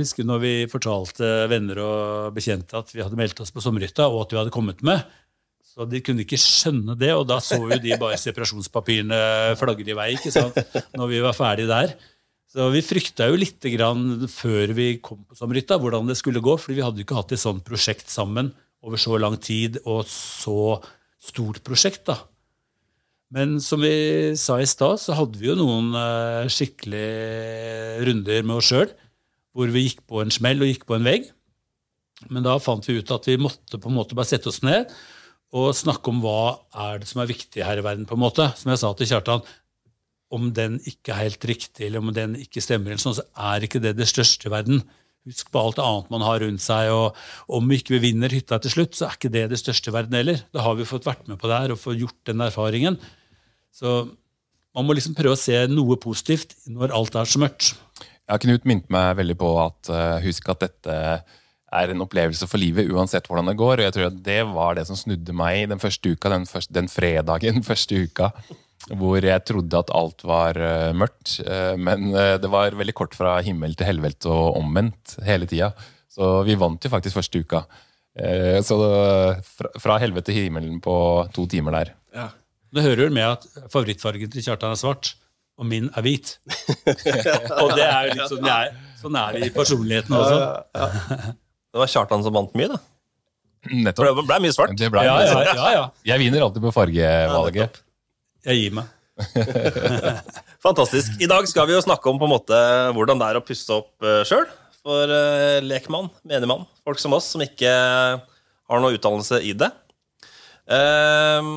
husker 0.00 0.26
når 0.26 0.42
vi 0.42 0.54
fortalte 0.70 1.46
venner 1.52 1.78
og 1.78 2.34
bekjente 2.34 2.74
at 2.74 2.90
vi 2.90 3.04
hadde 3.04 3.18
meldt 3.18 3.38
oss 3.44 3.54
på 3.54 3.62
sommerhytta, 3.62 4.08
og 4.10 4.24
at 4.24 4.34
vi 4.34 4.40
hadde 4.40 4.54
kommet 4.54 4.82
med. 4.82 5.06
Så 5.62 5.86
de 5.88 6.02
kunne 6.04 6.26
ikke 6.26 6.40
skjønne 6.40 6.96
det, 6.98 7.12
og 7.14 7.28
da 7.30 7.38
så 7.40 7.56
jo 7.62 7.78
de 7.80 7.94
bare 8.00 8.18
separasjonspapirene 8.20 9.54
flagre 9.60 9.94
i 9.94 9.96
vei 9.96 10.08
ikke 10.18 10.34
sant? 10.34 10.58
når 10.98 11.12
vi 11.14 11.22
var 11.24 11.38
ferdig 11.38 11.68
der. 11.70 11.94
Så 12.52 12.66
vi 12.68 12.82
frykta 12.84 13.30
jo 13.30 13.38
litt 13.40 13.64
grann 13.72 14.26
før 14.28 14.74
vi 14.76 14.98
kom 15.00 15.22
på 15.24 15.38
sommerhytta, 15.38 15.78
hvordan 15.80 16.10
det 16.10 16.18
skulle 16.20 16.42
gå, 16.44 16.58
fordi 16.60 16.76
vi 16.76 16.84
hadde 16.84 17.00
jo 17.00 17.06
ikke 17.06 17.16
hatt 17.16 17.32
et 17.32 17.40
sånt 17.40 17.64
prosjekt 17.64 18.12
sammen 18.12 18.50
over 18.84 19.00
så 19.00 19.16
lang 19.16 19.38
tid, 19.40 19.78
og 19.88 20.04
så 20.10 20.76
stort 21.22 21.62
prosjekt. 21.64 22.04
da. 22.10 22.18
Men 23.32 23.56
som 23.64 23.80
vi 23.80 24.34
sa 24.36 24.58
i 24.60 24.68
stad, 24.68 25.00
så 25.00 25.16
hadde 25.16 25.40
vi 25.40 25.48
jo 25.48 25.56
noen 25.56 25.94
skikkelig 26.52 26.52
skikkelige 26.52 28.04
runder 28.10 28.44
med 28.44 28.58
oss 28.58 28.68
sjøl, 28.68 28.92
hvor 29.56 29.72
vi 29.72 29.86
gikk 29.86 30.04
på 30.04 30.20
en 30.20 30.34
smell 30.34 30.60
og 30.60 30.68
gikk 30.68 30.84
på 30.88 30.98
en 30.98 31.08
vegg. 31.08 31.30
Men 32.28 32.44
da 32.44 32.58
fant 32.60 32.84
vi 32.84 32.98
ut 33.00 33.16
at 33.16 33.30
vi 33.30 33.40
måtte 33.40 33.80
på 33.80 33.88
en 33.88 33.96
måte 33.96 34.18
bare 34.18 34.28
sette 34.28 34.52
oss 34.52 34.60
ned 34.66 34.92
og 35.52 35.74
snakke 35.76 36.08
om 36.08 36.20
hva 36.24 36.60
er 36.84 37.00
det 37.00 37.08
som 37.10 37.20
er 37.20 37.28
viktig 37.28 37.64
her 37.64 37.80
i 37.80 37.84
verden. 37.84 38.06
på 38.08 38.16
en 38.16 38.24
måte. 38.24 38.46
Som 38.56 38.72
jeg 38.72 38.80
sa 38.80 38.92
til 38.96 39.08
Kjartan, 39.08 39.42
om 40.32 40.50
den 40.56 40.78
ikke 40.88 41.12
er 41.12 41.26
helt 41.26 41.44
riktig, 41.48 41.86
eller 41.86 42.02
om 42.02 42.12
den 42.16 42.38
ikke 42.40 42.62
stemmer, 42.64 42.92
eller 42.92 43.02
sånn, 43.02 43.18
så 43.18 43.26
er 43.52 43.66
ikke 43.66 43.82
det 43.82 43.94
det 43.98 44.08
største 44.10 44.48
i 44.48 44.52
verden. 44.52 44.82
Husk 45.28 45.52
på 45.54 45.60
alt 45.60 45.78
annet 45.78 46.08
man 46.10 46.24
har 46.26 46.40
rundt 46.42 46.64
seg, 46.64 46.90
og 46.90 47.18
om 47.52 47.68
vi 47.70 47.78
ikke 47.78 48.00
vinner 48.02 48.32
hytta 48.32 48.58
til 48.62 48.74
slutt, 48.74 48.96
så 48.98 49.06
er 49.06 49.18
ikke 49.18 49.32
det 49.34 49.44
det 49.52 49.60
største 49.60 49.92
i 49.92 49.94
verden 49.94 50.18
heller. 50.18 50.40
Da 50.54 50.64
har 50.64 50.78
vi 50.78 50.88
fått 50.88 51.06
vært 51.06 51.28
med 51.30 51.38
på 51.38 51.50
det 51.50 51.60
her 51.60 51.74
og 51.74 51.82
fått 51.82 52.00
gjort 52.00 52.18
den 52.26 52.42
erfaringen. 52.42 52.98
Så 53.72 54.00
man 54.72 54.88
må 54.88 54.96
liksom 54.96 55.14
prøve 55.16 55.36
å 55.36 55.40
se 55.40 55.60
noe 55.70 55.98
positivt 56.00 56.56
når 56.72 56.96
alt 56.96 57.16
er 57.20 57.28
så 57.28 57.40
mørkt. 57.42 57.74
Ja, 58.30 58.38
Knut 58.40 58.66
minte 58.68 58.92
meg 58.92 59.14
veldig 59.18 59.36
på 59.38 59.52
at 59.60 59.92
uh, 59.92 60.18
husk 60.24 60.48
at 60.52 60.64
dette 60.64 60.98
er 61.72 61.92
en 61.92 62.04
opplevelse 62.04 62.46
for 62.48 62.60
livet 62.60 62.90
uansett 62.92 63.28
hvordan 63.28 63.50
det 63.50 63.58
går. 63.60 63.78
Og 63.78 63.86
jeg 63.86 63.96
tror 63.96 64.08
at 64.08 64.18
det 64.24 64.40
var 64.50 64.76
det 64.76 64.86
som 64.88 64.98
snudde 64.98 65.34
meg 65.36 65.68
den 65.72 65.80
første 65.82 66.12
uka, 66.12 66.32
den, 66.32 66.48
første, 66.48 66.74
den 66.76 66.90
fredagen 66.92 67.62
første 67.70 68.02
uka. 68.06 68.32
Hvor 68.90 69.22
jeg 69.22 69.44
trodde 69.46 69.78
at 69.78 69.92
alt 69.94 70.24
var 70.26 70.58
uh, 70.58 70.90
mørkt. 70.96 71.38
Uh, 71.46 71.78
men 71.78 72.10
uh, 72.16 72.34
det 72.42 72.50
var 72.50 72.74
veldig 72.78 72.94
kort 72.98 73.14
fra 73.14 73.36
himmel 73.46 73.76
til 73.78 73.88
helvete 73.88 74.30
og 74.32 74.58
omvendt 74.58 75.16
hele 75.26 75.46
tida. 75.50 75.70
Så 76.12 76.42
vi 76.48 76.58
vant 76.60 76.82
jo 76.82 76.92
faktisk 76.92 77.20
første 77.20 77.40
uka. 77.40 77.62
Eh, 78.12 78.58
så 78.60 78.76
fra, 79.56 79.70
fra 79.80 79.94
helvete 80.02 80.28
til 80.28 80.44
himmelen 80.44 80.80
på 80.84 80.94
to 81.32 81.46
timer 81.48 81.78
der. 81.78 81.92
Ja. 82.12 82.28
Det 82.72 82.84
hører 82.84 83.12
med 83.12 83.24
at 83.24 83.46
favorittfargen 83.72 84.30
til 84.32 84.44
Kjartan 84.44 84.72
er 84.72 84.80
svart, 84.80 85.14
og 85.60 85.66
min 85.68 85.90
er 85.92 86.04
hvit. 86.04 86.38
og 87.62 87.74
det 87.76 87.84
er 87.84 88.08
jo 88.08 88.14
litt 88.16 88.30
sånn 88.30 88.48
jeg 88.48 88.70
er. 88.70 88.78
Sånn 89.02 89.18
er 89.18 89.36
det 89.36 89.48
i 89.48 89.52
personligheten 89.52 90.14
også. 90.16 90.38
Det 91.72 91.80
var 91.82 91.90
Kjartan 91.92 92.24
som 92.24 92.36
vant 92.36 92.52
mye, 92.56 92.70
da. 92.72 92.80
Nettopp. 93.72 94.08
det 94.08 94.24
ble 94.28 94.38
mye 94.44 94.54
svart. 94.56 94.72
Det 94.78 94.88
ble, 94.92 95.04
Ja, 95.06 95.18
ja, 95.24 95.42
ja, 95.48 95.68
ja. 95.76 95.82
Jeg 96.08 96.22
vinner 96.24 96.46
alltid 96.46 96.64
på 96.64 96.72
fargevalget. 96.74 97.82
Jeg 98.48 98.58
gir 98.58 98.74
meg. 98.76 98.90
Fantastisk. 100.66 101.14
I 101.22 101.28
dag 101.30 101.46
skal 101.50 101.68
vi 101.68 101.76
jo 101.76 101.84
snakke 101.84 102.10
om 102.10 102.18
på 102.18 102.26
en 102.26 102.34
måte 102.34 102.58
hvordan 102.96 103.20
det 103.20 103.28
er 103.28 103.38
å 103.38 103.44
pusse 103.46 103.70
opp 103.74 103.92
uh, 104.06 104.22
sjøl. 104.26 104.48
For 104.82 105.10
uh, 105.10 105.60
lekmann, 105.62 106.10
menigmann, 106.26 106.66
folk 106.82 106.98
som 106.98 107.14
oss 107.14 107.28
som 107.34 107.44
ikke 107.44 107.70
har 107.70 108.82
noe 108.82 108.96
utdannelse 108.96 109.42
i 109.46 109.54
det. 109.58 109.70
Ehm, 110.70 111.54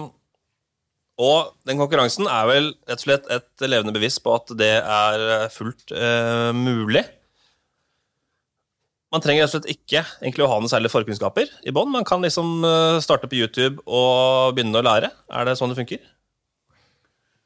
og 1.21 1.51
den 1.67 1.79
konkurransen 1.79 2.27
er 2.27 2.47
vel 2.49 2.71
rett 2.89 2.99
og 2.99 3.05
slett 3.05 3.29
et 3.31 3.67
levende 3.67 3.93
bevis 3.95 4.17
på 4.19 4.33
at 4.35 4.51
det 4.59 4.73
er 4.81 5.27
eh, 5.37 5.51
fullt 5.53 5.93
eh, 5.95 6.49
mulig. 6.55 7.05
Man 9.13 9.23
trenger 9.23 9.45
rett 9.45 9.53
og 9.53 9.61
slett 9.61 9.71
ikke 9.71 10.01
egentlig 10.19 10.43
å 10.43 10.49
ha 10.51 10.57
noen 10.59 10.71
særlige 10.71 10.91
forkunnskaper 10.91 11.53
i 11.63 11.73
bånn. 11.75 11.93
Man 11.93 12.07
kan 12.07 12.25
liksom 12.25 12.65
eh, 12.67 12.99
starte 13.05 13.31
på 13.31 13.39
YouTube 13.39 13.79
og 13.85 14.57
begynne 14.57 14.81
å 14.81 14.85
lære. 14.85 15.13
Er 15.31 15.47
det 15.47 15.55
sånn 15.59 15.71
det 15.71 15.79
funker? 15.79 16.03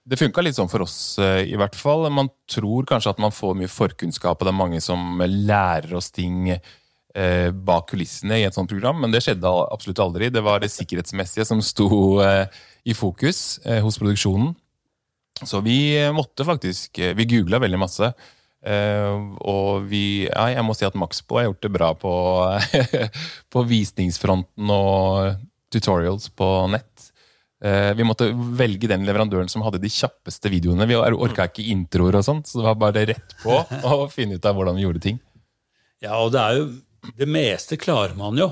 Det 0.07 0.17
funka 0.17 0.41
litt 0.41 0.57
sånn 0.57 0.69
for 0.71 0.85
oss, 0.85 1.19
eh, 1.21 1.43
i 1.51 1.57
hvert 1.59 1.75
fall. 1.77 2.07
Man 2.13 2.31
tror 2.49 2.87
kanskje 2.89 3.13
at 3.13 3.19
man 3.21 3.33
får 3.35 3.57
mye 3.59 3.71
forkunnskap, 3.71 4.39
og 4.39 4.47
det 4.47 4.53
er 4.53 4.61
mange 4.61 4.81
som 4.81 5.19
lærer 5.21 5.93
oss 5.99 6.09
ting 6.15 6.53
eh, 6.53 7.49
bak 7.51 7.89
kulissene 7.91 8.39
i 8.39 8.47
et 8.47 8.55
sånt 8.55 8.71
program, 8.71 9.01
men 9.03 9.13
det 9.13 9.21
skjedde 9.25 9.51
absolutt 9.69 10.01
aldri. 10.01 10.31
Det 10.33 10.43
var 10.45 10.63
det 10.63 10.71
sikkerhetsmessige 10.73 11.45
som 11.45 11.61
sto 11.65 11.89
eh, 12.25 12.47
i 12.87 12.95
fokus 12.95 13.59
hos 13.83 13.99
produksjonen. 13.99 14.53
Så 15.45 15.59
vi 15.63 15.93
måtte 16.11 16.43
faktisk 16.43 16.97
Vi 16.97 17.25
googla 17.29 17.59
veldig 17.61 17.79
masse. 17.79 18.07
og 18.65 19.83
vi 19.87 20.25
ja, 20.25 20.47
Jeg 20.49 20.63
må 20.65 20.73
si 20.75 20.85
at 20.87 20.95
Maxbo 20.95 21.37
har 21.37 21.45
gjort 21.45 21.61
det 21.61 21.71
bra 21.71 21.93
på, 21.93 22.13
på 23.53 23.63
visningsfronten 23.67 24.73
og 24.73 25.37
tutorials 25.71 26.29
på 26.29 26.49
nett. 26.71 27.08
Eh, 27.59 27.91
vi 27.93 28.05
måtte 28.07 28.29
velge 28.55 28.87
den 28.87 29.03
leverandøren 29.07 29.49
som 29.51 29.65
hadde 29.65 29.81
de 29.83 29.91
kjappeste 29.91 30.51
videoene. 30.51 30.87
Vi 30.87 30.95
orka 30.95 31.49
ikke 31.49 31.65
introer 31.73 32.19
og 32.19 32.23
sånt, 32.23 32.47
så 32.47 32.61
det 32.61 32.67
var 32.69 32.77
bare 32.79 33.03
rett 33.11 33.35
på 33.41 33.57
å 33.59 34.07
finne 34.11 34.39
ut 34.39 34.47
av 34.47 34.55
hvordan 34.55 34.79
vi 34.79 34.85
gjorde 34.85 35.03
ting. 35.03 35.19
Ja, 35.99 36.21
og 36.21 36.31
det 36.35 36.43
er 36.43 36.61
jo 36.61 36.69
Det 37.15 37.27
meste 37.31 37.77
klarer 37.79 38.11
man 38.15 38.35
jo. 38.35 38.49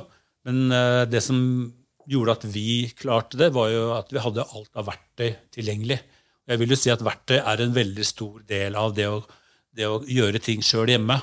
Men 0.47 0.71
eh, 0.71 1.03
det 1.11 1.19
som 1.19 1.39
gjorde 2.07 2.37
at 2.37 2.45
vi 2.47 2.87
klarte 2.95 3.35
det, 3.35 3.49
var 3.51 3.67
jo 3.67 3.89
at 3.97 4.13
vi 4.15 4.21
hadde 4.23 4.45
alt 4.45 4.79
av 4.79 4.87
verktøy 4.87 5.33
tilgjengelig. 5.51 5.97
Jeg 6.47 6.61
vil 6.61 6.71
jo 6.71 6.77
si 6.79 6.91
at 6.93 7.03
verktøy 7.03 7.41
er 7.41 7.63
en 7.63 7.75
veldig 7.75 8.05
stor 8.07 8.39
del 8.47 8.77
av 8.79 8.95
det 8.95 9.09
å, 9.11 9.17
det 9.75 9.89
å 9.91 9.99
gjøre 10.07 10.39
ting 10.39 10.63
sjøl 10.63 10.93
hjemme. 10.93 11.19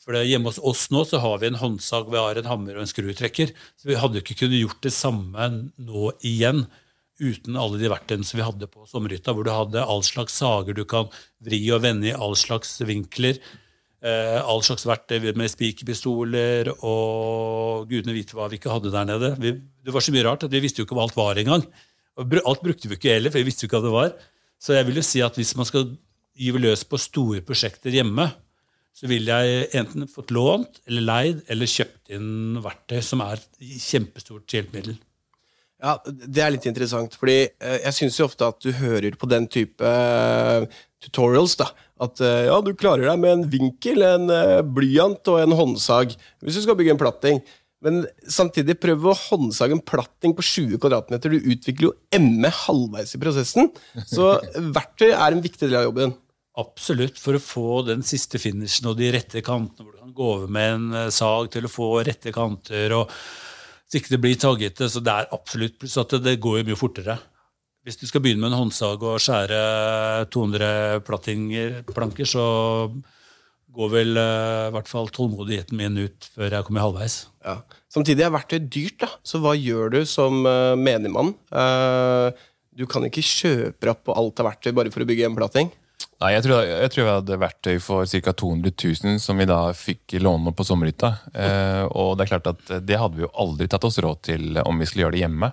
For 0.00 0.16
Hjemme 0.24 0.48
hos 0.48 0.60
oss 0.64 0.86
nå 0.90 1.04
så 1.04 1.20
har 1.20 1.42
vi 1.42 1.50
en 1.50 1.60
håndsag, 1.60 2.08
vi 2.08 2.16
har 2.16 2.40
en 2.40 2.48
hammer 2.48 2.78
og 2.78 2.86
en 2.86 2.90
skrutrekker. 2.90 3.52
Så 3.76 3.90
vi 3.90 3.98
hadde 4.00 4.18
jo 4.18 4.24
ikke 4.24 4.40
kunnet 4.46 4.62
gjort 4.62 4.80
det 4.88 4.94
samme 4.96 5.50
nå 5.76 6.12
igjen 6.24 6.64
uten 7.18 7.56
alle 7.58 7.80
de 7.80 7.90
verktøyene 7.90 8.26
som 8.26 8.38
vi 8.38 8.46
hadde 8.46 8.68
på 8.70 8.86
sommerhytta, 8.88 9.34
hvor 9.34 9.46
du 9.46 9.52
hadde 9.52 9.82
all 9.82 10.04
slags 10.06 10.38
sager 10.38 10.76
du 10.76 10.84
kan 10.88 11.08
vri 11.44 11.60
og 11.74 11.82
vende 11.84 12.10
i 12.10 12.16
all 12.16 12.36
slags 12.38 12.76
vinkler. 12.86 13.40
Eh, 13.98 14.38
all 14.38 14.62
slags 14.62 14.86
verktøy 14.86 15.32
med 15.34 15.50
spikerpistoler 15.50 16.70
og 16.76 17.88
gudene 17.90 18.14
vite 18.14 18.38
hva 18.38 18.46
vi 18.50 18.60
ikke 18.60 18.70
hadde 18.70 18.94
der 18.94 19.08
nede. 19.08 19.32
Vi, 19.42 19.54
det 19.58 19.94
var 19.94 20.04
så 20.04 20.14
mye 20.14 20.26
rart 20.28 20.46
at 20.46 20.54
vi 20.54 20.62
visste 20.62 20.82
jo 20.82 20.86
ikke 20.86 20.98
hva 20.98 21.08
alt 21.08 21.18
var 21.18 21.40
engang. 21.42 21.66
Alt 22.18 22.62
brukte 22.62 22.90
vi 22.90 22.98
ikke 22.98 23.16
heller, 23.16 23.34
for 23.34 23.42
vi 23.42 23.48
visste 23.50 23.66
jo 23.66 23.70
ikke 23.70 23.80
hva 23.80 23.88
det 23.88 23.96
var. 23.96 24.12
Så 24.62 24.74
jeg 24.74 24.86
vil 24.86 25.00
jo 25.00 25.06
si 25.06 25.22
at 25.22 25.38
hvis 25.38 25.54
man 25.58 25.66
skal 25.66 25.90
gyve 26.38 26.62
løs 26.62 26.84
på 26.86 26.98
store 27.02 27.42
prosjekter 27.46 27.94
hjemme, 27.94 28.28
så 28.94 29.06
ville 29.10 29.30
jeg 29.30 29.68
enten 29.78 30.08
fått 30.10 30.32
lånt 30.34 30.80
eller 30.88 31.04
leid 31.04 31.42
eller 31.50 31.70
kjøpt 31.70 32.10
inn 32.14 32.58
verktøy 32.62 32.98
som 33.04 33.22
er 33.22 33.38
et 33.38 33.76
kjempestort 33.82 34.54
hjelpemiddel. 34.54 34.98
Ja, 35.78 35.94
Det 36.04 36.42
er 36.42 36.54
litt 36.54 36.66
interessant, 36.66 37.14
fordi 37.18 37.38
eh, 37.46 37.78
jeg 37.84 37.94
syns 37.94 38.18
jo 38.18 38.26
ofte 38.26 38.48
at 38.50 38.58
du 38.64 38.72
hører 38.80 39.14
på 39.18 39.28
den 39.30 39.46
type 39.50 39.86
eh, 39.86 40.66
tutorials. 41.04 41.54
da, 41.60 41.70
At 42.02 42.22
eh, 42.24 42.48
ja, 42.48 42.58
du 42.64 42.72
klarer 42.78 43.06
deg 43.06 43.22
med 43.22 43.36
en 43.36 43.46
vinkel, 43.52 44.02
en 44.02 44.26
blyant 44.74 45.30
og 45.30 45.40
en 45.44 45.56
håndsag 45.60 46.16
hvis 46.42 46.58
du 46.58 46.64
skal 46.64 46.78
bygge 46.78 46.96
en 46.96 47.02
platting. 47.02 47.42
Men 47.84 48.02
samtidig, 48.26 48.74
prøv 48.82 49.06
å 49.06 49.14
håndsage 49.14 49.76
en 49.76 49.84
platting 49.86 50.32
på 50.34 50.42
20 50.42 50.80
kvm. 50.82 51.12
Du 51.22 51.36
utvikler 51.38 51.92
jo 51.92 52.22
ME 52.24 52.50
halvveis 52.64 53.14
i 53.14 53.20
prosessen. 53.22 53.70
Så 54.02 54.32
verktøy 54.78 55.12
er 55.12 55.30
en 55.30 55.44
viktig 55.44 55.68
del 55.68 55.78
av 55.78 55.86
jobben. 55.86 56.16
Absolutt, 56.58 57.20
for 57.22 57.38
å 57.38 57.42
få 57.42 57.68
den 57.86 58.02
siste 58.02 58.40
finishen 58.42 58.88
og 58.90 58.96
de 58.98 59.12
rette 59.14 59.44
kantene, 59.46 59.84
hvor 59.86 59.94
du 59.94 60.00
kan 60.02 60.16
gå 60.16 60.30
over 60.32 60.50
med 60.50 60.72
en 60.74 61.12
sag 61.14 61.52
til 61.54 61.68
å 61.68 61.70
få 61.70 61.92
rette 62.02 62.34
kanter, 62.34 62.96
og 62.98 63.14
så 63.88 63.98
ikke 63.98 64.14
det 64.14 64.20
blir 64.22 64.38
taggete. 64.40 64.88
Så 64.92 65.02
det 65.04 65.14
er 65.14 65.34
absolutt 65.34 65.78
pluss 65.80 65.96
at 66.00 66.16
det, 66.22 66.38
går 66.42 66.60
jo 66.60 66.68
mye 66.68 66.78
fortere. 66.78 67.18
Hvis 67.86 67.96
du 67.96 68.04
skal 68.08 68.20
begynne 68.20 68.44
med 68.44 68.52
en 68.52 68.64
håndsag 68.66 69.04
og 69.06 69.20
skjære 69.22 69.60
200 70.34 71.00
plattinger, 71.06 71.80
planker, 71.88 72.28
så 72.28 72.44
går 73.78 73.90
vel 73.92 74.20
eh, 74.20 74.66
i 74.68 74.74
hvert 74.74 74.90
fall 74.90 75.08
tålmodigheten 75.14 75.78
min 75.78 75.96
ut 76.02 76.28
før 76.34 76.58
jeg 76.58 76.66
kommer 76.66 76.84
halvveis. 76.84 77.18
Ja. 77.46 77.60
Samtidig 77.92 78.26
er 78.26 78.34
verktøy 78.34 78.58
dyrt, 78.66 78.98
da. 79.04 79.10
Så 79.24 79.40
hva 79.40 79.54
gjør 79.56 79.94
du 79.94 80.00
som 80.08 80.42
uh, 80.44 80.76
menigmann? 80.76 81.32
Uh, 81.48 82.28
du 82.76 82.84
kan 82.90 83.06
ikke 83.08 83.24
kjøpe 83.24 83.88
opp 83.92 84.04
på 84.08 84.16
alt 84.18 84.42
av 84.42 84.50
verktøy 84.50 84.74
bare 84.76 84.92
for 84.92 85.04
å 85.04 85.08
bygge 85.08 85.28
en 85.30 85.38
platting. 85.38 85.70
Nei, 86.18 86.32
jeg 86.34 86.42
tror, 86.48 86.64
jeg 86.66 86.90
tror 86.90 87.04
vi 87.04 87.12
hadde 87.14 87.38
verktøy 87.38 87.76
for 87.82 88.08
ca. 88.10 88.32
200 88.34 88.72
000 88.74 89.20
som 89.22 89.38
vi 89.38 89.46
da 89.46 89.60
fikk 89.74 90.16
låne 90.18 90.50
på 90.54 90.66
sommerhytta. 90.66 91.12
Eh, 91.30 91.84
og 91.86 92.16
det 92.18 92.26
er 92.26 92.32
klart 92.32 92.50
at 92.50 92.72
det 92.82 92.98
hadde 92.98 93.20
vi 93.20 93.26
jo 93.26 93.34
aldri 93.38 93.68
tatt 93.70 93.86
oss 93.86 94.00
råd 94.02 94.22
til 94.26 94.58
om 94.64 94.82
vi 94.82 94.88
skulle 94.88 95.06
gjøre 95.06 95.14
det 95.14 95.22
hjemme. 95.22 95.52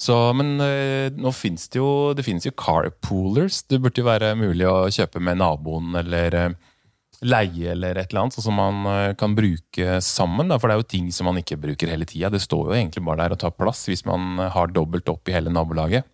Så, 0.00 0.14
men 0.32 0.54
eh, 0.64 1.10
nå 1.12 1.32
finnes 1.36 1.66
det 1.68 1.76
jo 1.76 2.14
det 2.16 2.24
finnes 2.24 2.46
jo 2.46 2.54
carpoolers. 2.56 3.64
Det 3.68 3.80
burde 3.82 4.00
jo 4.00 4.06
være 4.06 4.32
mulig 4.38 4.64
å 4.68 4.86
kjøpe 4.88 5.20
med 5.20 5.42
naboen 5.42 5.98
eller 6.00 6.36
eh, 6.38 6.54
leie 7.20 7.74
eller 7.74 7.98
et 8.00 8.14
eller 8.14 8.22
annet, 8.22 8.38
sånn 8.38 8.46
som 8.46 8.56
man 8.56 8.86
eh, 8.94 9.10
kan 9.20 9.34
bruke 9.36 9.98
sammen. 10.06 10.48
Da, 10.48 10.56
for 10.56 10.70
det 10.70 10.78
er 10.78 10.84
jo 10.84 10.88
ting 10.94 11.10
som 11.12 11.28
man 11.28 11.42
ikke 11.42 11.58
bruker 11.60 11.92
hele 11.92 12.08
tida. 12.08 12.30
Det 12.32 12.40
står 12.46 12.70
jo 12.70 12.78
egentlig 12.78 13.04
bare 13.04 13.26
der 13.26 13.36
og 13.36 13.42
tar 13.42 13.52
plass 13.58 13.84
hvis 13.90 14.06
man 14.08 14.40
har 14.54 14.72
dobbelt 14.72 15.10
opp 15.12 15.28
i 15.28 15.36
hele 15.36 15.52
nabolaget. 15.52 16.08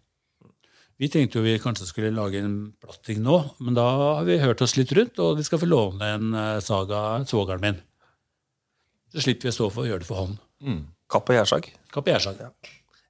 Vi 0.96 1.08
tenkte 1.12 1.36
jo 1.38 1.44
vi 1.44 1.58
kanskje 1.60 1.84
skulle 1.90 2.08
lage 2.16 2.40
en 2.40 2.54
platting 2.80 3.18
nå, 3.24 3.34
men 3.60 3.76
da 3.76 3.84
har 3.84 4.24
vi 4.24 4.38
hørt 4.40 4.62
oss 4.64 4.78
litt 4.78 4.94
rundt, 4.96 5.18
og 5.20 5.34
vi 5.36 5.44
skal 5.44 5.60
få 5.60 5.68
låne 5.68 6.08
en 6.16 6.30
saga 6.32 6.62
sag 6.64 6.92
av 6.96 7.26
svogeren 7.28 7.60
min. 7.60 7.82
Så 9.12 9.26
slipper 9.26 9.48
vi 9.48 9.52
å 9.52 9.56
stå 9.58 9.68
for 9.74 9.84
å 9.84 9.90
gjøre 9.90 10.04
det 10.04 10.08
for 10.08 10.22
hånd. 10.22 10.38
Kapp 11.12 11.28
og 11.30 11.36
gjærsag. 11.36 11.68
Kapiersag. 11.92 12.40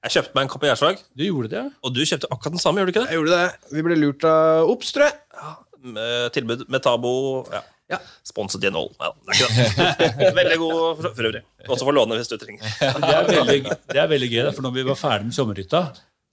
Jeg 0.03 0.13
kjøpte 0.13 0.35
meg 0.35 0.45
en 0.45 0.51
kapp 0.51 0.65
og 0.65 0.69
gjærsag, 0.69 0.99
Du 1.17 1.23
gjorde 1.25 1.49
det? 1.53 1.63
ja. 1.63 1.71
og 1.81 1.95
du 1.95 2.03
kjøpte 2.03 2.27
akkurat 2.31 2.53
den 2.57 2.61
samme, 2.61 2.79
gjorde 2.83 2.91
du 2.91 2.95
ikke 2.97 3.05
det? 3.07 3.15
Jeg 3.15 3.21
gjorde 3.21 3.39
det. 3.39 3.71
Vi 3.73 3.85
ble 3.87 3.97
lurt 4.03 4.27
av 4.29 4.69
Obs, 4.75 4.91
tror 4.93 5.07
jeg. 5.07 5.55
Med 5.95 6.29
tilbud 6.35 6.67
med 6.67 6.83
Tabo. 6.83 7.15
Ja. 7.55 7.63
Ja. 7.87 7.97
Sponset 8.27 8.63
i 8.63 8.67
en 8.67 8.75
ål. 8.75 8.89
Er. 8.99 10.33
Veldig 10.35 10.57
god 10.59 11.01
for 11.01 11.23
øvrig. 11.23 11.41
Også 11.71 11.87
for 11.87 11.95
låne 11.95 12.17
hvis 12.19 12.27
du 12.27 12.35
trenger. 12.39 12.67
Det 12.83 13.13
er 13.15 13.29
veldig, 13.31 13.59
det 13.93 14.01
er 14.03 14.09
veldig 14.11 14.29
gøy, 14.33 14.47
for 14.51 14.65
når 14.67 14.73
vi 14.75 14.83
var 14.91 14.99
ferdig 14.99 15.29
med 15.29 15.37
sommerhytta, 15.37 15.81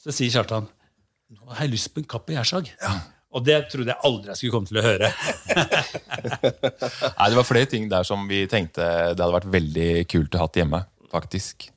så 0.03 0.15
sier 0.15 0.35
Kjartan 0.35 0.67
nå 1.33 1.51
har 1.55 1.65
jeg 1.65 1.75
lyst 1.75 1.93
på 1.95 2.03
en 2.03 2.09
kapp 2.11 2.29
og 2.29 2.37
gjærsag. 2.37 2.71
Og 3.35 3.43
det 3.43 3.57
trodde 3.73 3.91
jeg 3.91 3.99
aldri 4.07 4.31
jeg 4.31 4.39
skulle 4.39 4.55
komme 4.55 4.71
til 4.71 4.79
å 4.79 4.85
høre. 4.85 5.09
Nei, 7.19 7.29
Det 7.31 7.39
var 7.39 7.47
flere 7.49 7.71
ting 7.71 7.89
der 7.91 8.07
som 8.07 8.27
vi 8.31 8.45
tenkte 8.51 8.85
det 9.15 9.23
hadde 9.25 9.35
vært 9.35 9.49
veldig 9.55 9.89
kult 10.11 10.37
å 10.39 10.45
ha 10.45 10.51
hjemme. 10.55 10.85
faktisk. 11.15 11.71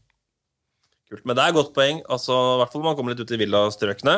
Kult. 1.07 1.23
Men 1.25 1.37
det 1.37 1.45
er 1.45 1.53
et 1.53 1.57
godt 1.57 1.71
poeng. 1.75 2.01
Altså, 2.11 2.35
I 2.35 2.59
hvert 2.61 2.73
fall 2.73 2.83
når 2.83 2.89
man 2.91 2.97
kommer 2.99 3.13
litt 3.15 3.23
ut 3.23 3.31
i 3.31 3.39
villastrøkene. 3.39 4.15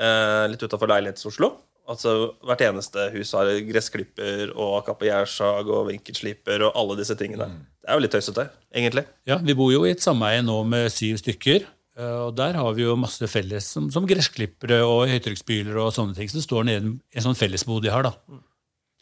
Eh, 0.00 0.44
litt 0.50 0.64
utafor 0.64 0.90
leilighets-Oslo. 0.90 1.52
Altså, 1.86 2.14
hvert 2.42 2.64
eneste 2.66 3.04
hus 3.14 3.30
har 3.36 3.46
gressklipper 3.68 4.50
og 4.58 4.80
kappejærsag 4.88 5.68
og 5.70 5.84
vinkelsliper 5.92 6.64
og 6.66 6.74
alle 6.80 6.96
disse 6.98 7.14
tingene. 7.20 7.46
Det 7.78 7.92
er 7.92 8.00
jo 8.00 8.02
litt 8.02 8.16
tøysete, 8.16 8.48
egentlig. 8.74 9.04
Ja, 9.28 9.38
Vi 9.38 9.54
bor 9.54 9.70
jo 9.70 9.84
i 9.86 9.92
et 9.94 10.02
sameie 10.02 10.42
nå 10.42 10.58
med 10.66 10.90
syv 10.90 11.20
stykker. 11.22 11.68
Eh, 11.98 12.18
Og 12.26 12.34
der 12.36 12.58
har 12.60 12.72
vi 12.76 12.84
jo 12.86 12.96
masse 13.00 13.28
felles, 13.30 13.68
som, 13.76 13.88
som 13.92 14.06
gressklippere 14.08 14.82
og 14.86 15.06
høytrykksspyler 15.10 15.78
og 15.82 15.92
sånne 15.96 16.16
ting. 16.18 16.28
som 16.32 16.44
står 16.44 16.68
nede 16.68 16.94
i 16.96 17.18
en 17.20 17.26
sånn 17.28 17.38
fellesbod 17.38 17.82
de 17.86 17.92
har, 17.94 18.06
da. 18.06 18.14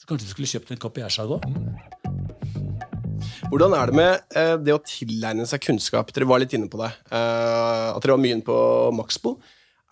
Så 0.00 0.08
kanskje 0.10 0.26
vi 0.28 0.34
skulle 0.34 0.52
kjøpt 0.54 0.72
en 0.74 0.82
kapiersag 0.82 1.36
òg? 1.38 1.44
Hvordan 3.50 3.74
er 3.76 3.90
det 3.90 3.96
med 3.96 4.36
eh, 4.36 4.54
det 4.60 4.74
å 4.74 4.80
tilegne 4.84 5.44
seg 5.48 5.62
kunnskap? 5.62 6.10
Dere 6.14 6.26
var 6.28 6.40
litt 6.42 6.54
inne 6.56 6.68
på 6.70 6.80
det. 6.80 6.90
Eh, 7.12 7.90
at 7.94 8.00
dere 8.02 8.16
var 8.16 8.22
mye 8.24 8.36
inne 8.36 8.46
på 8.46 8.56
Maxbo. 8.96 9.36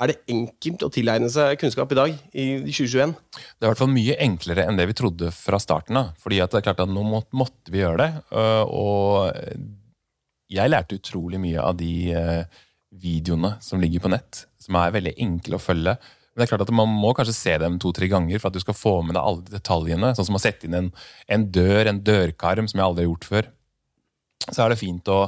Er 0.03 0.11
det 0.11 0.23
enkelt 0.35 0.83
å 0.83 0.91
tilegne 0.91 1.29
seg 1.31 1.55
kunnskap 1.61 1.93
i 1.95 1.99
dag, 1.99 2.15
i 2.35 2.47
2021? 2.65 3.13
Det 3.39 3.63
er 3.63 3.69
i 3.69 3.71
hvert 3.71 3.81
fall 3.85 3.93
mye 3.93 4.17
enklere 4.25 4.65
enn 4.67 4.81
det 4.81 4.89
vi 4.91 4.97
trodde 4.99 5.31
fra 5.37 5.61
starten 5.63 6.01
av. 6.01 6.11
Fordi 6.25 6.41
at 6.43 6.51
det 6.51 6.59
er 6.63 6.67
klart 6.67 6.83
at 6.83 6.91
nå 6.91 7.05
må, 7.07 7.21
måtte 7.39 7.71
vi 7.71 7.85
gjøre 7.85 8.01
det. 8.03 8.11
øh, 8.35 8.65
Og 8.67 9.63
jeg 10.53 10.73
lærte 10.73 10.99
utrolig 10.99 11.39
mye 11.41 11.63
av 11.63 11.79
de 11.79 11.93
øh, 12.19 12.43
videoene 12.93 13.57
som 13.65 13.81
ligger 13.81 14.03
på 14.05 14.11
nett. 14.13 14.45
Som 14.61 14.77
er 14.81 14.95
veldig 14.95 15.15
enkle 15.25 15.59
å 15.59 15.63
følge. 15.63 15.97
Men 16.33 16.41
det 16.41 16.47
er 16.47 16.53
klart 16.55 16.65
at 16.65 16.75
man 16.75 16.89
må 16.89 17.13
kanskje 17.17 17.37
se 17.37 17.55
dem 17.61 17.79
to-tre 17.81 18.09
ganger 18.09 18.41
for 18.41 18.49
at 18.49 18.57
du 18.57 18.63
skal 18.63 18.77
få 18.77 18.95
med 19.05 19.17
deg 19.17 19.23
alle 19.23 19.45
detaljene. 19.53 20.13
Sånn 20.17 20.31
som 20.31 20.39
å 20.39 20.43
sette 20.43 20.69
inn 20.69 20.77
en, 20.79 20.93
en 21.29 21.49
dør, 21.53 21.91
en 21.91 22.01
dørkarm, 22.05 22.69
som 22.71 22.81
jeg 22.81 22.87
aldri 22.87 23.05
har 23.05 23.11
gjort 23.11 23.29
før. 23.29 23.51
Så 24.49 24.63
er 24.65 24.73
det 24.73 24.81
fint 24.81 25.11
å, 25.13 25.19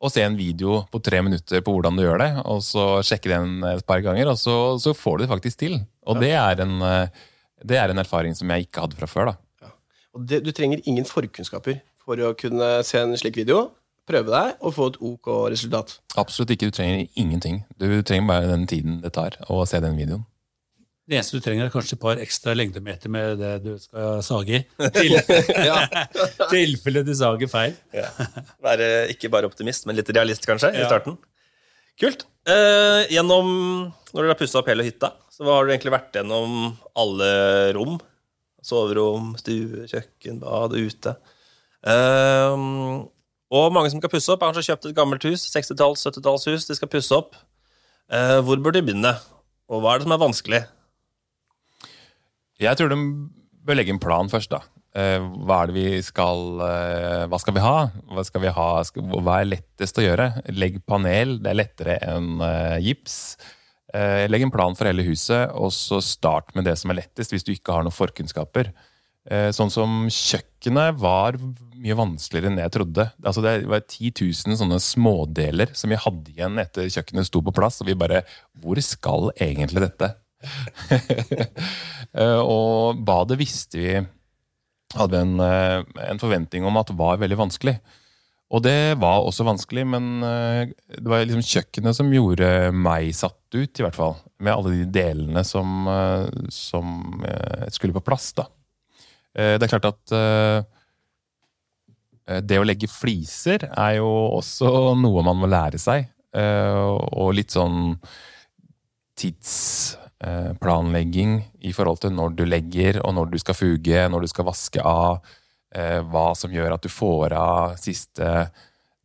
å 0.00 0.10
se 0.12 0.22
en 0.24 0.38
video 0.38 0.84
på 0.92 1.02
tre 1.04 1.18
minutter 1.26 1.64
på 1.66 1.74
hvordan 1.74 1.98
du 1.98 2.04
gjør 2.04 2.22
det, 2.22 2.30
og 2.46 2.62
så 2.64 2.86
sjekke 3.06 3.32
den 3.32 3.66
et 3.72 3.84
par 3.88 4.04
ganger, 4.04 4.30
og 4.30 4.38
så, 4.40 4.56
så 4.80 4.94
får 4.96 5.18
du 5.18 5.24
det 5.26 5.32
faktisk 5.34 5.60
til. 5.64 5.80
Og 6.06 6.22
det, 6.22 6.32
er 6.38 6.62
en, 6.62 6.78
eh, 6.86 7.26
det 7.66 7.80
er 7.80 7.92
en 7.92 8.02
erfaring 8.02 8.38
som 8.38 8.54
jeg 8.54 8.68
ikke 8.68 8.86
hadde 8.86 9.00
fra 9.02 9.10
før. 9.10 9.32
da. 9.32 9.74
Og 10.14 10.30
det, 10.30 10.44
du 10.46 10.54
trenger 10.54 10.80
ingen 10.90 11.06
forkunnskaper 11.06 11.82
for 12.00 12.22
å 12.22 12.32
kunne 12.38 12.70
se 12.86 13.02
en 13.02 13.18
slik 13.18 13.42
video, 13.42 13.66
prøve 14.10 14.34
deg 14.34 14.58
og 14.60 14.74
få 14.76 14.90
et 14.90 14.98
OK 15.10 15.30
resultat. 15.52 15.96
Absolutt 16.20 16.52
ikke. 16.56 16.68
Du 16.68 16.76
trenger 16.76 17.06
ingenting. 17.14 17.62
Du 17.80 17.88
trenger 18.02 18.28
bare 18.28 18.50
den 18.50 18.66
tiden 18.70 19.00
det 19.04 19.14
tar 19.16 19.38
å 19.48 19.62
se 19.68 19.80
den 19.82 19.98
videoen. 19.98 20.26
Det 21.10 21.16
eneste 21.18 21.40
du 21.40 21.42
trenger, 21.42 21.66
er 21.66 21.72
kanskje 21.74 21.96
et 21.96 22.02
par 22.04 22.20
ekstra 22.22 22.52
lengdemeter 22.54 23.10
med 23.10 23.40
det 23.40 23.54
du 23.64 23.72
skal 23.82 24.20
sage 24.22 24.60
i. 24.60 24.62
Til 24.94 25.16
tilfelle 26.52 27.02
du 27.02 27.10
sager 27.18 27.50
feil. 27.50 27.74
Ja. 27.96 28.06
Være 28.62 29.08
ikke 29.10 29.30
bare 29.32 29.50
optimist, 29.50 29.88
men 29.90 29.98
litt 29.98 30.12
realist, 30.14 30.46
kanskje, 30.46 30.70
i 30.78 30.84
starten. 30.86 31.18
Kult. 31.98 32.22
Eh, 32.46 33.10
gjennom, 33.10 33.50
når 34.14 34.22
dere 34.22 34.32
har 34.36 34.38
pussa 34.38 34.60
opp 34.62 34.70
hele 34.70 34.86
hytta, 34.86 35.10
så 35.34 35.48
har 35.50 35.66
du 35.66 35.74
egentlig 35.74 35.96
vært 35.96 36.14
gjennom 36.20 36.76
alle 37.02 37.32
rom. 37.74 37.98
Soverom, 38.62 39.34
stue, 39.40 39.88
kjøkken, 39.90 40.38
bad, 40.44 40.78
ute. 40.78 41.16
Eh, 41.90 42.54
og 43.50 43.72
mange 43.74 43.90
som 43.92 44.00
skal 44.02 44.12
pusse 44.12 44.30
opp, 44.32 44.42
har 44.44 44.52
kanskje 44.52 44.70
kjøpt 44.70 44.90
et 44.90 44.96
gammelt 44.96 45.24
hus. 45.26 45.46
60-talls, 45.50 46.04
70-tallshus. 46.06 46.68
De 46.68 46.76
skal 46.78 46.90
pusse 46.92 47.14
opp. 47.16 47.34
Eh, 48.10 48.38
hvor 48.46 48.60
bør 48.62 48.76
de 48.76 48.84
begynne? 48.86 49.14
Og 49.70 49.82
hva 49.82 49.94
er 49.94 50.00
det 50.00 50.06
som 50.06 50.14
er 50.14 50.22
vanskelig? 50.22 50.60
Jeg 52.60 52.76
tror 52.78 52.92
de 52.92 52.98
bør 53.66 53.78
legge 53.78 53.94
en 53.94 54.02
plan 54.02 54.30
først, 54.30 54.52
da. 54.52 54.62
Eh, 54.98 55.22
Hva 55.46 55.60
er 55.62 55.70
det 55.70 55.76
vi 55.76 56.00
skal 56.02 56.40
eh, 56.66 57.24
Hva 57.30 57.38
skal 57.38 57.54
vi 57.54 57.62
ha? 57.62 57.74
Hva 58.10 58.24
skal 58.26 58.42
vi 58.42 58.50
ha? 58.56 58.68
Hva 58.82 59.36
er 59.38 59.46
lettest 59.52 60.00
å 60.00 60.02
gjøre? 60.02 60.26
Legg 60.50 60.80
panel. 60.90 61.36
Det 61.38 61.52
er 61.52 61.58
lettere 61.60 61.98
enn 62.10 62.42
eh, 62.42 62.78
gips. 62.88 63.36
Eh, 63.94 64.26
Legg 64.30 64.48
en 64.48 64.54
plan 64.54 64.74
for 64.78 64.90
hele 64.90 65.06
huset, 65.06 65.50
og 65.54 65.70
så 65.74 66.00
start 66.02 66.50
med 66.58 66.66
det 66.66 66.74
som 66.80 66.90
er 66.90 67.04
lettest, 67.04 67.34
hvis 67.34 67.46
du 67.46 67.52
ikke 67.54 67.74
har 67.76 67.86
noen 67.86 67.94
forkunnskaper. 67.94 68.72
Eh, 69.28 69.50
Sånn 69.52 69.72
som 69.72 70.06
kjøkkenet 70.08 70.96
var 71.00 71.36
mye 71.80 71.96
vanskeligere 71.96 72.50
enn 72.50 72.62
jeg 72.62 72.72
trodde. 72.76 73.06
Altså 73.20 73.44
det 73.44 73.54
var 73.68 73.82
10 73.84 74.14
000 74.48 74.60
sånne 74.60 74.80
smådeler 74.80 75.74
som 75.76 75.92
vi 75.92 76.00
hadde 76.00 76.32
igjen 76.32 76.60
etter 76.62 76.88
kjøkkenet 76.88 77.28
sto 77.28 77.42
på 77.44 77.54
plass, 77.56 77.80
og 77.82 77.90
vi 77.90 77.98
bare 77.98 78.24
Hvor 78.60 78.80
skal 78.84 79.32
egentlig 79.36 79.88
dette? 79.88 80.14
Eh, 82.10 82.40
og 82.42 82.98
badet 83.06 83.36
visste 83.38 83.78
vi 83.78 83.90
hadde 84.96 85.18
en, 85.22 85.36
eh, 85.44 85.84
en 86.10 86.18
forventning 86.18 86.64
om 86.66 86.74
at 86.80 86.88
var 86.98 87.20
veldig 87.20 87.36
vanskelig. 87.38 87.76
Og 88.50 88.64
det 88.64 88.96
var 88.98 89.22
også 89.22 89.46
vanskelig, 89.46 89.84
men 89.86 90.08
det 90.24 91.06
var 91.06 91.22
liksom 91.22 91.44
kjøkkenet 91.46 91.94
som 91.94 92.10
gjorde 92.10 92.48
meg 92.74 93.12
satt 93.14 93.38
ut, 93.54 93.70
i 93.70 93.84
hvert 93.84 93.94
fall. 93.94 94.16
Med 94.42 94.56
alle 94.56 94.72
de 94.74 94.88
delene 94.90 95.44
som, 95.46 95.86
som 96.50 97.22
skulle 97.70 97.94
på 97.94 98.02
plass, 98.10 98.32
da. 98.34 98.48
Eh, 99.40 99.56
Det 99.58 99.66
er 99.66 99.72
klart 99.74 99.90
at 99.90 100.14
eh, 100.16 100.58
eh, 102.28 102.40
det 102.44 102.60
å 102.60 102.66
legge 102.66 102.88
fliser 102.90 103.60
er 103.70 103.92
jo 104.00 104.10
også 104.40 104.94
noe 105.00 105.24
man 105.26 105.40
må 105.40 105.46
lære 105.50 105.78
seg. 105.80 106.00
Og 106.30 107.32
litt 107.34 107.50
sånn 107.50 107.96
tidsplanlegging 109.18 111.32
i 111.66 111.72
forhold 111.74 111.98
til 112.04 112.12
når 112.14 112.36
du 112.38 112.44
legger, 112.46 113.00
og 113.02 113.16
når 113.16 113.26
du 113.32 113.38
skal 113.42 113.58
fuge, 113.58 114.04
når 114.06 114.20
du 114.22 114.28
skal 114.30 114.46
vaske 114.46 114.80
av. 114.86 115.18
Hva 116.10 116.26
som 116.38 116.54
gjør 116.54 116.76
at 116.76 116.84
du 116.86 116.90
får 116.90 117.34
av 117.34 117.74
siste 117.82 118.28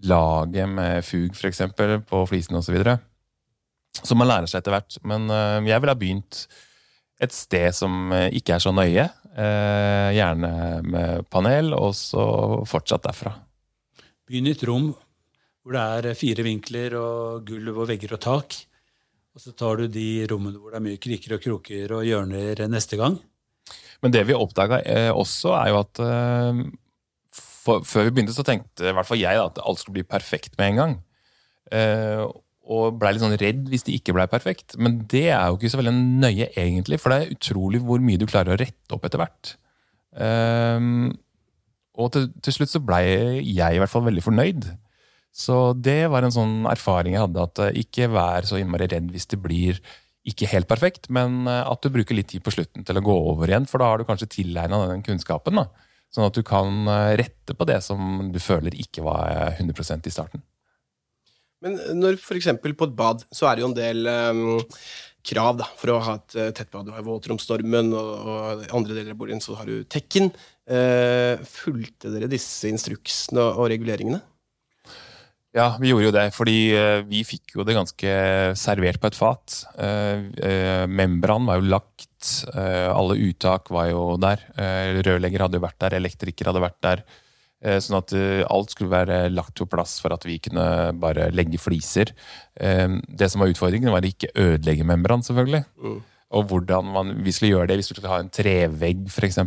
laget 0.05 0.69
med 0.69 1.01
fug, 1.05 1.33
f.eks., 1.33 1.62
på 2.05 2.25
flisene 2.29 2.62
osv. 2.62 2.77
Som 4.03 4.17
man 4.21 4.29
lærer 4.29 4.47
seg 4.49 4.62
etter 4.62 4.75
hvert. 4.77 4.93
Men 5.01 5.21
jeg 5.65 5.81
ville 5.81 5.95
ha 5.97 6.03
begynt 6.05 6.45
et 7.25 7.33
sted 7.33 7.73
som 7.73 8.13
ikke 8.29 8.60
er 8.60 8.62
så 8.62 8.69
nøye. 8.77 9.10
Eh, 9.36 10.12
Gjerne 10.15 10.52
med 10.86 11.26
panel, 11.32 11.74
og 11.78 11.93
så 11.98 12.24
fortsatt 12.69 13.06
derfra. 13.08 13.34
Begynn 14.26 14.50
i 14.50 14.56
et 14.56 14.63
rom 14.67 14.93
hvor 15.65 15.74
det 15.74 15.84
er 16.12 16.17
fire 16.17 16.43
vinkler 16.45 16.93
og 17.00 17.45
gulv 17.48 17.80
og 17.82 17.88
vegger 17.89 18.15
og 18.17 18.21
tak. 18.21 18.58
Og 19.36 19.41
så 19.41 19.52
tar 19.58 19.82
du 19.82 19.88
de 19.91 20.24
rommene 20.30 20.60
hvor 20.62 20.71
det 20.71 20.78
er 20.78 20.86
mye 20.86 21.02
kriker 21.02 21.36
og 21.36 21.41
kroker 21.43 21.93
og 21.98 22.06
hjørner 22.06 22.62
neste 22.69 23.00
gang. 23.00 23.17
Men 24.06 24.13
det 24.13 24.21
vi 24.30 24.38
oppdaga 24.38 24.84
eh, 24.86 25.10
også, 25.10 25.56
er 25.58 25.71
jo 25.74 25.80
at 25.82 26.02
eh, 26.06 26.62
for, 27.65 27.82
før 27.82 28.08
vi 28.08 28.13
begynte, 28.13 28.36
så 28.36 28.45
tenkte 28.45 28.91
i 28.91 28.93
hvert 28.93 29.10
fall 29.10 29.19
jeg 29.19 29.41
da, 29.41 29.50
at 29.50 29.63
alt 29.65 29.82
skulle 29.82 29.98
bli 29.98 30.08
perfekt 30.08 30.54
med 30.60 30.69
en 30.69 30.82
gang. 30.82 30.95
Og 32.65 32.95
blei 32.97 33.13
litt 33.13 33.21
sånn 33.21 33.38
redd 33.38 33.67
hvis 33.69 33.86
det 33.86 33.97
ikke 33.99 34.15
blei 34.17 34.25
perfekt. 34.32 34.78
Men 34.82 35.04
det 35.12 35.28
er 35.30 35.49
jo 35.49 35.60
ikke 35.60 35.69
så 35.73 35.82
veldig 35.82 35.93
nøye, 36.23 36.49
egentlig, 36.58 36.97
for 37.01 37.13
det 37.13 37.19
er 37.19 37.36
utrolig 37.36 37.84
hvor 37.86 38.01
mye 38.01 38.21
du 38.21 38.25
klarer 38.30 38.56
å 38.56 38.62
rette 38.62 38.97
opp 38.97 39.06
etter 39.06 39.21
hvert. 39.21 39.51
Um, 40.15 41.12
og 41.99 42.10
til, 42.15 42.30
til 42.43 42.56
slutt 42.56 42.71
så 42.71 42.82
blei 42.84 43.06
jeg 43.43 43.75
i 43.75 43.82
hvert 43.82 43.91
fall 43.91 44.08
veldig 44.08 44.23
fornøyd. 44.25 44.65
Så 45.36 45.60
det 45.75 46.06
var 46.12 46.23
en 46.23 46.34
sånn 46.34 46.58
erfaring 46.71 47.15
jeg 47.17 47.25
hadde, 47.25 47.43
at 47.43 47.62
eh, 47.65 47.80
ikke 47.84 48.08
vær 48.13 48.47
så 48.47 48.60
innmari 48.60 48.88
redd 48.91 49.10
hvis 49.12 49.28
det 49.34 49.39
blir 49.43 49.82
ikke 50.25 50.47
helt 50.49 50.69
perfekt, 50.69 51.10
men 51.13 51.43
eh, 51.51 51.62
at 51.67 51.84
du 51.84 51.91
bruker 51.93 52.15
litt 52.17 52.32
tid 52.32 52.43
på 52.45 52.54
slutten 52.56 52.88
til 52.88 52.99
å 52.99 53.04
gå 53.04 53.15
over 53.34 53.51
igjen, 53.51 53.67
for 53.69 53.84
da 53.84 53.91
har 53.91 53.99
du 53.99 54.08
kanskje 54.08 54.32
tilegna 54.38 54.80
den 54.88 55.04
kunnskapen. 55.06 55.60
da. 55.60 55.67
Sånn 56.15 56.30
at 56.30 56.38
du 56.38 56.43
kan 56.47 56.88
eh, 56.88 57.13
rette 57.19 57.56
på 57.58 57.67
det 57.67 57.82
som 57.84 58.30
du 58.32 58.39
føler 58.39 58.78
ikke 58.80 59.04
var 59.06 59.51
eh, 59.51 59.60
100 59.60 60.08
i 60.08 60.13
starten. 60.13 60.43
Men 61.65 61.80
når 61.97 62.19
for 62.21 62.38
eksempel 62.38 62.75
på 62.78 62.88
et 62.89 62.95
bad, 62.97 63.25
så 63.34 63.49
er 63.49 63.58
det 63.58 63.65
jo 63.65 63.71
en 63.71 63.78
del 63.78 64.06
um, 64.06 64.43
krav 65.25 65.58
da, 65.58 65.69
for 65.80 65.95
å 65.95 66.01
ha 66.06 66.19
et 66.19 66.38
eh, 66.38 66.51
tett 66.54 66.69
bad. 66.69 66.86
Du 66.86 66.93
har 66.93 67.06
våtromsnormen, 67.06 67.89
og, 67.97 68.12
og 68.30 68.67
andre 68.78 68.93
deler 68.93 69.15
av 69.15 69.19
boligen 69.23 69.41
så 69.41 69.58
har 69.58 69.65
du 69.69 69.82
tekken. 69.89 70.30
Uh, 70.69 71.41
fulgte 71.49 72.13
dere 72.13 72.30
disse 72.30 72.69
instruksene 72.69 73.41
og, 73.41 73.63
og 73.63 73.69
reguleringene? 73.73 74.21
Ja, 75.56 75.71
vi 75.80 75.89
gjorde 75.89 76.10
jo 76.10 76.13
det, 76.13 76.25
fordi 76.36 76.58
uh, 76.75 77.01
vi 77.08 77.23
fikk 77.25 77.56
jo 77.58 77.65
det 77.65 77.78
ganske 77.78 78.15
servert 78.60 79.01
på 79.01 79.10
et 79.10 79.17
fat. 79.17 79.60
Uh, 79.80 80.30
eh, 80.45 80.86
membran 80.86 81.49
var 81.49 81.62
jo 81.62 81.69
lagt, 81.71 82.45
eh, 82.54 82.89
alle 82.91 83.17
uttak 83.25 83.71
var 83.73 83.89
jo 83.89 84.08
der. 84.21 84.43
Eh, 84.60 85.01
rørlegger 85.06 85.45
hadde 85.45 85.58
jo 85.58 85.65
vært 85.65 85.80
der, 85.82 85.97
elektriker 85.97 86.51
hadde 86.51 86.63
vært 86.63 86.82
der. 86.86 87.06
Eh, 87.63 87.77
sånn 87.79 87.97
at 87.97 88.11
eh, 88.13 88.43
alt 88.51 88.73
skulle 88.73 88.91
være 88.91 89.29
lagt 89.31 89.55
på 89.57 89.67
plass 89.69 89.97
for 90.03 90.13
at 90.13 90.25
vi 90.27 90.37
kunne 90.43 90.65
bare 91.01 91.29
legge 91.33 91.59
fliser. 91.61 92.11
Eh, 92.59 92.99
det 93.07 93.29
som 93.31 93.41
var 93.41 93.53
utfordringen, 93.53 93.93
var 93.93 94.05
å 94.05 94.11
ikke 94.11 94.33
ødelegge 94.35 94.87
membran, 94.87 95.23
selvfølgelig. 95.25 95.63
Og 96.35 96.51
hvordan 96.51 96.91
man, 96.91 97.15
vi 97.23 97.31
skulle 97.31 97.53
gjøre 97.53 97.71
det 97.71 97.79
hvis 97.79 97.91
vi 97.91 97.97
skulle 97.97 98.11
ha 98.11 98.19
en 98.19 98.33
trevegg, 98.33 99.07
f.eks. 99.07 99.39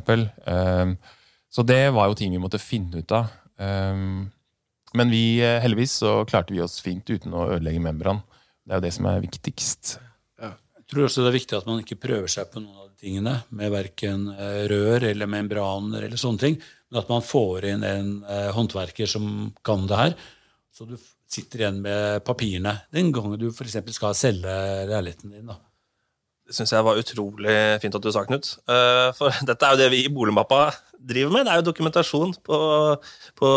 Så 1.49 1.65
det 1.67 1.83
var 1.97 2.09
jo 2.09 2.17
ting 2.17 2.33
vi 2.33 2.41
måtte 2.41 2.61
finne 2.61 3.03
ut 3.03 3.13
av. 3.13 3.33
Men 3.59 5.13
vi, 5.13 5.41
heldigvis 5.43 5.99
så 6.01 6.13
klarte 6.29 6.55
vi 6.55 6.63
oss 6.65 6.79
fint 6.85 7.09
uten 7.11 7.35
å 7.35 7.49
ødelegge 7.57 7.83
membran. 7.83 8.23
Det 8.63 8.73
er 8.77 8.81
jo 8.81 8.87
det 8.87 8.95
som 8.95 9.09
er 9.11 9.21
viktigst. 9.25 9.97
Jeg 10.39 10.87
tror 10.89 11.09
også 11.09 11.27
det 11.27 11.33
er 11.33 11.37
viktig 11.41 11.59
at 11.59 11.69
man 11.69 11.83
ikke 11.83 11.99
prøver 12.01 12.31
seg 12.33 12.49
på 12.53 12.63
noen 12.63 12.87
av 12.87 12.89
de 12.89 13.03
tingene 13.03 13.35
med 13.59 13.75
verken 13.75 14.29
rør 14.71 15.09
eller 15.11 15.33
membraner 15.35 16.07
eller 16.07 16.21
sånne 16.21 16.45
ting, 16.47 16.61
men 16.89 17.01
at 17.03 17.13
man 17.13 17.25
får 17.25 17.69
inn 17.69 17.85
en 17.87 18.11
eh, 18.25 18.51
håndverker 18.57 19.09
som 19.11 19.51
kan 19.67 19.87
det 19.91 20.01
her, 20.01 20.19
så 20.75 20.87
du 20.89 20.97
sitter 21.29 21.61
igjen 21.63 21.81
med 21.85 22.23
papirene 22.25 22.79
den 22.95 23.11
gangen 23.13 23.37
du 23.41 23.51
f.eks. 23.51 23.77
skal 23.93 24.15
selge 24.17 24.55
leiligheten 24.89 25.35
din. 25.35 25.51
da. 25.51 25.59
Det 26.49 26.57
syns 26.57 26.73
jeg 26.73 26.85
var 26.87 26.97
utrolig 26.97 27.57
fint 27.83 27.97
at 27.99 28.05
du 28.05 28.09
sa, 28.15 28.23
Knut. 28.25 28.55
Eh, 28.65 29.09
For 29.19 29.35
dette 29.51 29.69
er 29.69 29.75
jo 29.77 29.83
det 29.83 29.91
vi 29.93 30.05
i 30.07 30.13
Boligmappa 30.13 30.71
driver 30.97 31.35
med. 31.35 31.45
Det 31.45 31.53
er 31.53 31.61
jo 31.61 31.67
dokumentasjon 31.69 32.33
på, 32.47 32.61
på 33.37 33.51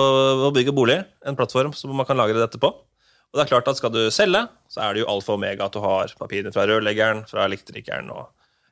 å 0.47 0.51
bygge 0.51 0.75
bolig. 0.75 0.99
En 1.23 1.37
plattform 1.39 1.71
som 1.77 1.93
man 1.95 2.09
kan 2.09 2.19
lagre 2.19 2.41
dette 2.41 2.59
på. 2.59 2.73
Og 3.31 3.39
det 3.39 3.45
er 3.45 3.51
klart 3.53 3.69
at 3.71 3.79
skal 3.79 3.93
du 3.95 4.01
selge, 4.11 4.43
så 4.67 4.83
er 4.83 4.93
det 4.93 5.05
jo 5.05 5.09
alfa 5.13 5.31
og 5.31 5.39
omega 5.39 5.69
at 5.69 5.75
du 5.75 5.79
har 5.79 6.11
papirene 6.19 6.51
fra 6.51 6.65
rørleggeren, 6.67 7.23
fra 7.29 7.45
elektrikeren 7.47 8.11
og 8.11 8.25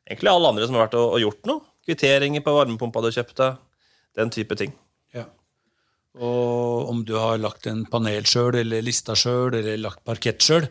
egentlig 0.04 0.34
alle 0.34 0.52
andre 0.52 0.68
som 0.68 0.76
har 0.76 0.90
vært 0.90 0.98
og, 1.00 1.16
gjort 1.24 1.48
noe. 1.48 1.64
Kvitteringer 1.88 2.44
på 2.44 2.58
varmepumpa 2.58 3.06
du 3.06 3.08
kjøpte. 3.16 3.54
Den 4.20 4.32
type 4.34 4.58
ting. 4.60 4.74
Ja. 5.16 5.26
Og 6.20 6.90
om 6.92 7.02
du 7.08 7.16
har 7.16 7.40
lagt 7.40 7.68
en 7.72 7.86
panel 7.90 8.28
sjøl, 8.28 8.60
eller 8.60 8.84
lista 8.86 9.16
sjøl, 9.18 9.56
eller 9.62 9.80
lagt 9.80 10.04
parkett 10.08 10.44
sjøl, 10.44 10.68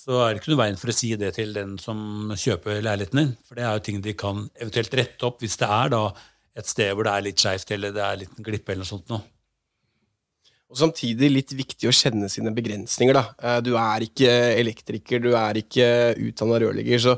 så 0.00 0.22
er 0.24 0.32
det 0.32 0.40
ikke 0.40 0.54
noe 0.54 0.62
veien 0.62 0.78
for 0.80 0.90
å 0.90 0.96
si 0.96 1.10
det 1.20 1.34
til 1.36 1.52
den 1.54 1.74
som 1.82 2.30
kjøper 2.32 2.80
leiligheten 2.82 3.20
din. 3.20 3.34
For 3.44 3.58
det 3.58 3.66
er 3.66 3.74
jo 3.76 3.84
ting 3.84 4.00
de 4.04 4.14
kan 4.18 4.46
eventuelt 4.56 4.94
rette 4.96 5.26
opp 5.28 5.42
hvis 5.44 5.58
det 5.60 5.68
er 5.68 5.92
da 5.92 6.04
et 6.56 6.70
sted 6.70 6.94
hvor 6.94 7.06
det 7.06 7.12
er 7.12 7.26
litt 7.26 7.42
skeivt, 7.42 7.74
eller 7.76 7.92
det 7.94 8.02
er 8.06 8.22
litt 8.22 8.32
en 8.38 8.46
glippe 8.46 8.72
eller 8.72 8.82
noe 8.82 8.90
sånt 8.90 9.12
noe. 9.12 9.22
Og 10.70 10.78
samtidig 10.78 11.28
litt 11.32 11.52
viktig 11.58 11.90
å 11.90 11.94
kjenne 11.94 12.30
sine 12.30 12.52
begrensninger. 12.54 13.16
da. 13.16 13.24
Eh, 13.42 13.60
Du 13.60 13.74
er 13.76 14.06
ikke 14.06 14.30
elektriker, 14.56 15.20
du 15.20 15.34
er 15.34 15.58
ikke 15.58 16.14
utdanna 16.16 16.60
rørlegger, 16.62 16.98
så 16.98 17.16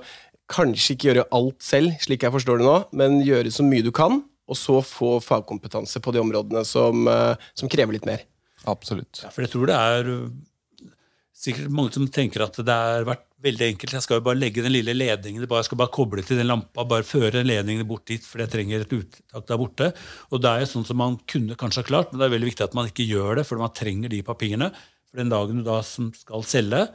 kanskje 0.52 0.94
ikke 0.96 1.08
gjøre 1.10 1.28
alt 1.32 1.62
selv, 1.64 1.92
slik 2.00 2.24
jeg 2.24 2.32
forstår 2.32 2.58
det 2.60 2.66
nå, 2.66 2.76
men 2.92 3.20
gjøre 3.24 3.52
så 3.52 3.64
mye 3.64 3.84
du 3.84 3.92
kan, 3.92 4.22
og 4.50 4.58
så 4.58 4.78
få 4.84 5.16
fagkompetanse 5.22 6.02
på 6.02 6.14
de 6.14 6.22
områdene 6.22 6.64
som, 6.66 7.06
eh, 7.08 7.34
som 7.54 7.70
krever 7.70 7.96
litt 7.96 8.08
mer. 8.08 8.24
Absolutt. 8.68 9.22
Ja, 9.24 9.30
for 9.34 9.44
jeg 9.44 9.52
tror 9.52 9.68
det 9.70 9.76
er 9.76 10.08
uh, 10.08 10.88
sikkert 11.34 11.72
mange 11.74 11.94
som 11.94 12.06
tenker 12.10 12.44
at 12.44 12.58
det 12.62 12.74
har 12.78 13.06
vært 13.06 13.26
veldig 13.42 13.66
enkelt. 13.72 13.96
Jeg 13.96 14.04
skal 14.04 14.20
jo 14.20 14.24
bare 14.28 14.38
legge 14.38 14.62
den 14.62 14.74
lille 14.74 14.94
ledningen, 14.94 15.46
jeg 15.48 15.66
skal 15.66 15.80
bare 15.80 15.94
koble 15.94 16.22
til 16.26 16.38
den 16.38 16.46
lampa, 16.50 16.84
bare 16.86 17.06
føre 17.06 17.42
ledningen 17.42 17.88
bort 17.88 18.06
dit, 18.10 18.22
for 18.22 18.42
jeg 18.42 18.52
trenger 18.52 18.84
et 18.84 18.94
uttak 18.94 19.48
der 19.48 19.58
borte. 19.58 19.88
Og 20.30 20.42
det 20.42 20.52
er 20.52 20.62
jo 20.62 20.70
sånn 20.76 20.86
som 20.86 21.00
man 21.02 21.18
kunne 21.30 21.58
kanskje 21.58 21.82
ha 21.82 21.88
klart, 21.88 22.12
men 22.12 22.22
det 22.22 22.28
er 22.28 22.36
veldig 22.36 22.50
viktig 22.52 22.66
at 22.68 22.76
man 22.78 22.90
ikke 22.90 23.08
gjør 23.08 23.40
det, 23.40 23.46
for 23.48 23.62
man 23.62 23.74
trenger 23.74 24.12
de 24.12 24.22
papirene 24.26 24.70
for 25.10 25.20
den 25.20 25.32
dagen 25.32 25.58
du 25.58 25.66
da 25.66 25.80
som 25.86 26.12
skal 26.14 26.46
selge. 26.46 26.86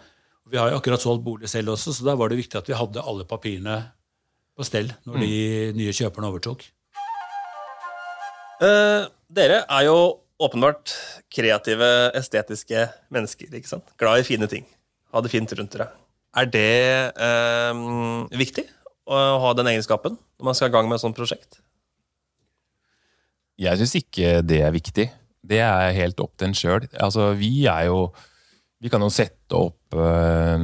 Og 0.48 0.56
vi 0.56 0.62
har 0.62 0.72
jo 0.72 0.80
akkurat 0.80 1.04
solgt 1.04 1.26
bolig 1.28 1.52
selv 1.52 1.76
også, 1.76 1.92
så 1.98 2.08
da 2.08 2.16
var 2.16 2.32
det 2.32 2.40
viktig 2.40 2.62
at 2.62 2.72
vi 2.72 2.80
hadde 2.80 3.04
alle 3.04 3.28
papirene 3.28 3.82
på 4.58 4.66
stell 4.66 4.90
når 5.06 5.22
de 5.22 5.34
nye 5.78 5.94
kjøperne 5.94 6.32
overtok. 6.32 6.64
Eh, 8.58 9.04
dere 9.30 9.62
er 9.70 9.84
jo 9.86 9.98
åpenbart 10.42 10.94
kreative, 11.34 11.90
estetiske 12.18 12.88
mennesker. 13.14 13.54
ikke 13.54 13.70
sant? 13.70 13.86
Glad 14.02 14.22
i 14.22 14.26
fine 14.26 14.50
ting. 14.50 14.66
Ha 15.14 15.22
det 15.22 15.32
fint 15.34 15.54
rundt 15.54 15.76
dere. 15.76 15.92
Er 16.38 16.50
det 16.50 17.14
eh, 17.14 17.84
viktig 18.38 18.66
å 19.08 19.22
ha 19.44 19.54
den 19.58 19.70
egenskapen 19.72 20.18
når 20.18 20.50
man 20.50 20.58
skal 20.58 20.70
i 20.70 20.76
gang 20.76 20.90
med 20.90 20.98
et 20.98 21.06
sånt 21.06 21.18
prosjekt? 21.18 21.62
Jeg 23.58 23.80
syns 23.80 23.96
ikke 23.98 24.42
det 24.46 24.62
er 24.66 24.74
viktig. 24.74 25.08
Det 25.48 25.62
er 25.64 25.96
helt 25.98 26.20
opp 26.22 26.36
til 26.38 26.50
en 26.50 26.58
sjøl. 26.58 26.90
Altså, 27.00 27.32
vi 27.38 27.66
er 27.66 27.88
jo 27.90 28.10
Vi 28.78 28.92
kan 28.94 29.02
jo 29.02 29.10
sette 29.10 29.58
opp 29.58 29.96
uh, 29.98 30.62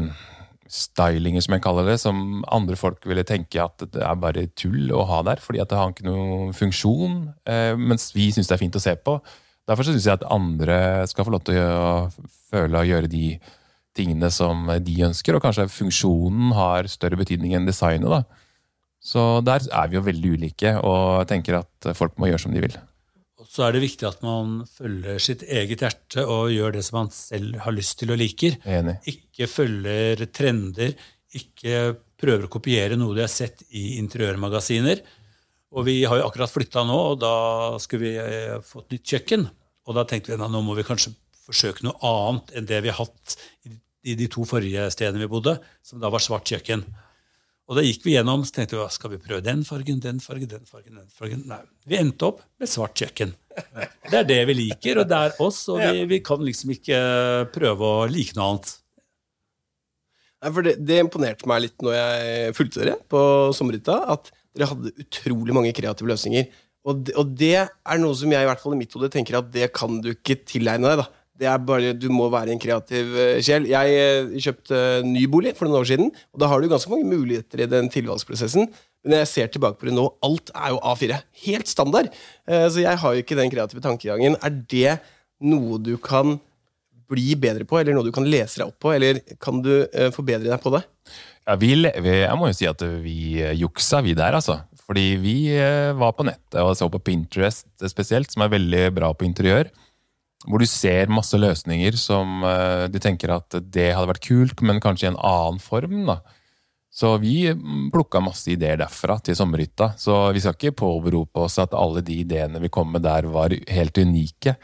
stylinger, 0.73 1.43
som 1.45 1.53
jeg 1.55 1.63
kaller 1.63 1.88
det, 1.88 1.99
som 2.01 2.41
andre 2.53 2.77
folk 2.79 3.05
ville 3.05 3.25
tenke 3.27 3.62
at 3.62 3.86
det 3.93 4.01
er 4.01 4.19
bare 4.19 4.47
tull 4.57 4.89
å 4.95 5.05
ha 5.09 5.21
der, 5.27 5.41
fordi 5.43 5.62
at 5.62 5.69
det 5.69 5.79
har 5.79 5.93
ikke 5.93 6.07
noen 6.07 6.53
funksjon. 6.57 7.19
Uh, 7.45 7.73
mens 7.77 8.09
vi 8.15 8.31
syns 8.33 8.49
det 8.49 8.57
er 8.57 8.63
fint 8.63 8.79
å 8.79 8.83
se 8.83 8.95
på. 8.97 9.19
Derfor 9.69 9.88
syns 9.88 10.07
jeg 10.07 10.17
at 10.17 10.25
andre 10.33 10.77
skal 11.09 11.27
få 11.27 11.36
lov 11.36 11.43
til 11.47 11.59
å 11.62 12.07
føle 12.51 12.81
og 12.81 12.89
gjøre 12.89 13.12
de 13.12 13.27
tingene 13.93 14.29
som 14.33 14.65
de 14.81 14.95
ønsker, 15.05 15.38
og 15.38 15.43
kanskje 15.45 15.69
funksjonen 15.69 16.55
har 16.57 16.89
større 16.91 17.19
betydning 17.19 17.53
enn 17.53 17.69
designet. 17.69 18.09
da. 18.09 18.23
Så 19.03 19.43
der 19.45 19.67
er 19.69 19.91
vi 19.91 19.99
jo 19.99 20.07
veldig 20.07 20.33
ulike, 20.39 20.73
og 20.81 21.27
tenker 21.29 21.62
at 21.62 21.93
folk 21.97 22.17
må 22.17 22.31
gjøre 22.31 22.41
som 22.47 22.55
de 22.55 22.65
vil. 22.65 22.75
Så 23.54 23.62
er 23.68 23.76
det 23.76 23.84
viktig 23.84 24.08
at 24.10 24.24
man 24.26 24.63
følger 24.66 25.20
sitt 25.22 25.44
eget 25.46 25.84
hjerte 25.86 26.24
og 26.26 26.50
gjør 26.50 26.74
det 26.74 26.82
som 26.88 27.04
man 27.04 27.12
selv 27.13 27.60
har 27.62 27.76
lyst 27.76 28.00
til 28.02 28.13
og 28.13 28.18
liker. 28.18 28.58
Enig. 28.66 28.96
Ikke 29.12 29.50
følger 29.52 30.24
trender, 30.34 30.96
ikke 31.38 31.84
prøver 32.18 32.48
å 32.48 32.54
kopiere 32.54 32.98
noe 32.98 33.13
de 33.13 33.22
har 33.26 33.30
sett 33.30 33.62
i 33.70 34.00
interiørmagasiner. 34.00 35.04
Og 35.74 35.86
vi 35.86 36.00
har 36.06 36.18
jo 36.18 36.26
akkurat 36.26 36.54
flytta 36.54 36.82
nå, 36.86 36.98
og 37.13 37.22
da 37.22 37.36
skulle 37.82 38.10
vi 38.10 38.58
fått 38.58 38.72
få 38.72 38.84
et 38.88 38.98
nytt 38.98 39.13
kjøkken. 39.13 39.46
Og 39.86 39.98
da 39.98 40.06
tenkte 40.10 40.34
vi 40.34 40.39
at 40.39 40.54
nå 40.54 40.62
må 40.66 40.74
vi 40.78 40.86
kanskje 40.88 41.13
forsøke 41.44 41.86
noe 41.86 41.98
annet 42.10 42.54
enn 42.58 42.70
det 42.70 42.82
vi 42.86 42.94
har 42.94 43.02
hatt 43.04 43.38
i 43.68 43.74
i 44.04 44.16
de 44.20 44.28
to 44.32 44.44
forrige 44.48 44.89
stedene 44.94 45.24
vi 45.24 45.32
bodde, 45.32 45.56
som 45.86 46.02
da 46.02 46.12
var 46.12 46.24
svart 46.24 46.50
kjøkken. 46.50 46.84
Og 47.71 47.78
da 47.80 47.84
gikk 47.86 48.04
vi 48.04 48.17
gjennom 48.17 48.41
så 48.43 48.58
tenkte 48.58 48.76
vi, 48.76 48.86
skal 48.91 49.13
vi 49.13 49.21
prøve 49.23 49.43
den 49.45 49.62
fargen, 49.63 50.02
den 50.04 50.19
fargen, 50.23 50.49
den 50.52 50.65
fargen. 50.67 50.97
den 50.99 51.12
fargen? 51.15 51.45
Nei, 51.47 51.62
Vi 51.88 51.95
endte 51.99 52.28
opp 52.28 52.41
med 52.60 52.69
svart 52.69 52.97
kjøkken. 52.99 53.32
Det 54.10 54.17
er 54.19 54.28
det 54.28 54.39
vi 54.49 54.56
liker, 54.58 54.99
og 54.99 55.08
det 55.08 55.19
er 55.19 55.38
oss, 55.45 55.62
og 55.71 55.80
vi, 55.80 56.04
vi 56.10 56.19
kan 56.26 56.43
liksom 56.43 56.73
ikke 56.76 56.99
prøve 57.56 57.88
å 57.88 58.08
like 58.12 58.36
noe 58.36 58.49
annet. 58.49 58.73
Nei, 60.43 60.52
for 60.52 60.67
det, 60.67 60.76
det 60.84 60.99
imponerte 61.06 61.47
meg 61.47 61.63
litt 61.63 61.86
når 61.86 61.95
jeg 61.95 62.56
fulgte 62.58 62.82
dere 62.84 62.97
på 63.13 63.23
sommerhytta, 63.56 63.95
at 64.12 64.34
dere 64.54 64.69
hadde 64.73 64.91
utrolig 65.06 65.56
mange 65.56 65.71
kreative 65.78 66.12
løsninger. 66.12 66.49
Og 66.84 67.06
det, 67.08 67.15
og 67.15 67.32
det 67.39 67.54
er 67.63 68.02
noe 68.02 68.15
som 68.19 68.32
jeg 68.34 68.43
i 68.43 68.49
hvert 68.49 68.60
fall 68.60 68.76
i 68.76 68.82
mitt 68.82 68.91
hode 68.97 69.08
tenker 69.13 69.39
at 69.39 69.47
det 69.54 69.69
kan 69.76 70.02
du 70.04 70.12
ikke 70.12 70.41
tilegne 70.43 70.89
deg. 70.91 71.06
da. 71.06 71.22
Det 71.39 71.48
er 71.50 71.62
bare, 71.65 71.93
Du 71.98 72.10
må 72.13 72.28
være 72.30 72.54
en 72.54 72.62
kreativ 72.62 73.13
eh, 73.17 73.41
sjel. 73.43 73.65
Jeg 73.72 73.93
eh, 73.98 74.34
kjøpte 74.43 74.80
ny 75.08 75.26
bolig 75.32 75.56
for 75.58 75.65
noen 75.65 75.80
år 75.82 75.89
siden, 75.89 76.12
og 76.34 76.41
da 76.43 76.50
har 76.52 76.62
du 76.62 76.69
ganske 76.69 76.91
mange 76.91 77.10
muligheter 77.10 77.63
i 77.63 77.69
den 77.69 77.89
tilvalgsprosessen. 77.93 78.69
Men 79.04 79.15
når 79.15 79.24
jeg 79.24 79.32
ser 79.32 79.52
tilbake 79.56 79.80
på 79.82 79.89
det 79.89 79.96
nå, 79.98 80.06
alt 80.24 80.54
er 80.54 80.76
jo 80.76 80.80
A4. 80.93 81.17
Helt 81.48 81.72
standard. 81.72 82.12
Eh, 82.48 82.67
Så 82.69 82.86
jeg 82.86 83.02
har 83.02 83.15
jo 83.15 83.24
ikke 83.26 83.38
den 83.39 83.52
kreative 83.52 83.82
tankegangen. 83.82 84.38
Er 84.46 84.54
det 84.54 85.00
noe 85.43 85.82
du 85.82 85.96
kan 85.98 86.38
bli 87.10 87.34
bedre 87.36 87.65
på, 87.67 87.82
eller 87.82 87.98
noe 87.98 88.06
du 88.06 88.13
kan 88.15 88.30
lese 88.30 88.62
deg 88.62 88.69
opp 88.69 88.78
på, 88.80 88.93
eller 88.93 89.19
kan 89.43 89.60
du 89.62 89.74
forbedre 90.15 90.48
deg 90.48 90.62
på 90.63 90.72
det? 90.74 90.80
Ja, 91.43 91.58
vi, 91.60 91.74
jeg 91.84 92.38
må 92.39 92.48
jo 92.48 92.56
si 92.56 92.65
at 92.69 92.82
vi 93.04 93.43
juksa, 93.60 94.00
vi 94.06 94.15
der, 94.17 94.38
altså. 94.39 94.62
Fordi 94.88 95.04
vi 95.19 95.36
var 96.00 96.15
på 96.15 96.26
nettet 96.26 96.62
og 96.63 96.72
så 96.80 96.88
på 96.89 97.02
Pinterest 97.04 97.67
spesielt, 97.91 98.32
som 98.32 98.46
er 98.46 98.54
veldig 98.56 98.86
bra 98.96 99.12
på 99.13 99.28
interiør. 99.28 99.69
Hvor 100.43 100.60
du 100.60 100.67
ser 100.67 101.12
masse 101.13 101.38
løsninger 101.39 101.95
som 101.99 102.43
eh, 102.47 102.86
du 102.91 102.99
tenker 102.99 103.32
at 103.32 103.56
det 103.63 103.93
hadde 103.95 104.10
vært 104.12 104.25
kult, 104.27 104.63
men 104.65 104.82
kanskje 104.84 105.08
i 105.08 105.12
en 105.13 105.19
annen 105.19 105.62
form. 105.63 106.01
da. 106.10 106.19
Så 106.93 107.15
vi 107.17 107.47
mm, 107.49 107.89
plukka 107.93 108.21
masse 108.21 108.51
ideer 108.53 108.77
derfra 108.77 109.17
til 109.23 109.38
sommerhytta. 109.39 109.93
Så 109.97 110.17
vi 110.36 110.43
skal 110.43 110.58
ikke 110.58 110.75
påberope 110.84 111.47
oss 111.47 111.58
at 111.63 111.73
alle 111.73 112.03
de 112.06 112.19
ideene 112.21 112.62
vi 112.62 112.71
kom 112.73 112.91
med 112.93 113.06
der, 113.08 113.25
var 113.34 113.56
helt 113.56 113.97
unike. 113.97 114.58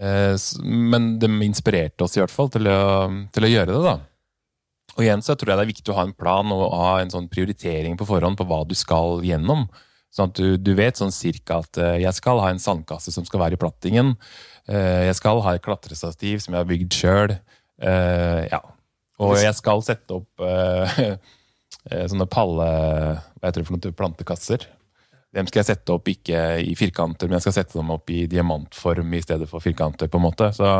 Eh, 0.00 0.34
Men 0.64 1.12
de 1.22 1.30
inspirerte 1.46 2.06
oss 2.06 2.16
i 2.16 2.24
hvert 2.24 2.34
fall 2.34 2.50
til 2.50 2.66
å, 2.66 2.80
til 3.30 3.46
å 3.46 3.52
gjøre 3.52 3.76
det, 3.76 3.84
da. 3.86 3.98
Og 4.96 5.04
igjen 5.04 5.22
så 5.22 5.36
tror 5.38 5.52
jeg 5.52 5.60
det 5.60 5.66
er 5.68 5.70
viktig 5.70 5.92
å 5.92 6.00
ha 6.00 6.08
en 6.08 6.16
plan 6.16 6.50
og 6.50 6.64
ha 6.74 6.96
en 6.98 7.12
sånn 7.12 7.30
prioritering 7.30 7.94
på 7.96 8.08
forhånd 8.08 8.40
på 8.40 8.48
hva 8.48 8.64
du 8.66 8.74
skal 8.74 9.22
gjennom. 9.22 9.68
Sånn 10.10 10.32
at 10.32 10.40
du, 10.40 10.56
du 10.58 10.72
vet 10.74 10.98
sånn 10.98 11.14
cirka 11.14 11.60
at 11.62 11.78
eh, 11.78 12.00
jeg 12.02 12.16
skal 12.18 12.42
ha 12.42 12.50
en 12.50 12.58
sandkasse 12.58 13.14
som 13.14 13.22
skal 13.28 13.44
være 13.44 13.54
i 13.54 13.60
plattingen. 13.62 14.16
Eh, 14.70 15.06
Jeg 15.08 15.16
skal 15.18 15.42
ha 15.44 15.56
et 15.56 15.64
klatrestativ 15.64 16.40
som 16.44 16.54
jeg 16.54 16.62
har 16.62 16.68
bygd 16.70 16.94
sjøl. 16.94 17.36
Ja. 17.80 18.60
Og 19.20 19.36
jeg 19.40 19.52
skal 19.58 19.82
sette 19.84 20.16
opp 20.16 20.44
eh, 20.44 21.00
eh, 21.90 22.04
sånne 22.08 22.28
palle... 22.30 22.68
Hva 23.40 23.48
heter 23.48 23.62
det 23.62 23.68
for 23.68 23.76
noe? 23.76 23.96
Plantekasser. 23.96 24.64
Dem 25.36 25.46
skal 25.46 25.60
jeg 25.60 25.68
sette 25.70 25.94
opp 25.94 26.08
ikke 26.10 26.40
i 26.64 26.72
firkanter, 26.78 27.28
men 27.28 27.38
jeg 27.38 27.46
skal 27.46 27.56
sette 27.60 27.78
dem 27.78 27.92
opp 27.94 28.10
i 28.10 28.24
diamantform 28.30 29.12
i 29.14 29.22
stedet 29.22 29.46
for 29.50 29.62
firkanter. 29.62 30.10
på 30.10 30.18
en 30.18 30.24
måte. 30.26 30.50
Så, 30.56 30.72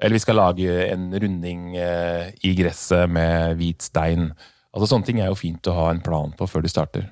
eller 0.00 0.16
vi 0.16 0.22
skal 0.24 0.40
lage 0.40 0.78
en 0.88 1.10
runding 1.14 1.76
eh, 1.78 2.32
i 2.48 2.54
gresset 2.58 3.06
med 3.12 3.60
hvit 3.60 3.84
stein. 3.86 4.32
Altså 4.72 4.90
Sånne 4.90 5.08
ting 5.08 5.22
er 5.22 5.30
jo 5.30 5.38
fint 5.38 5.70
å 5.70 5.76
ha 5.76 5.88
en 5.92 6.02
plan 6.04 6.34
på 6.36 6.48
før 6.50 6.64
du 6.64 6.72
starter. 6.72 7.08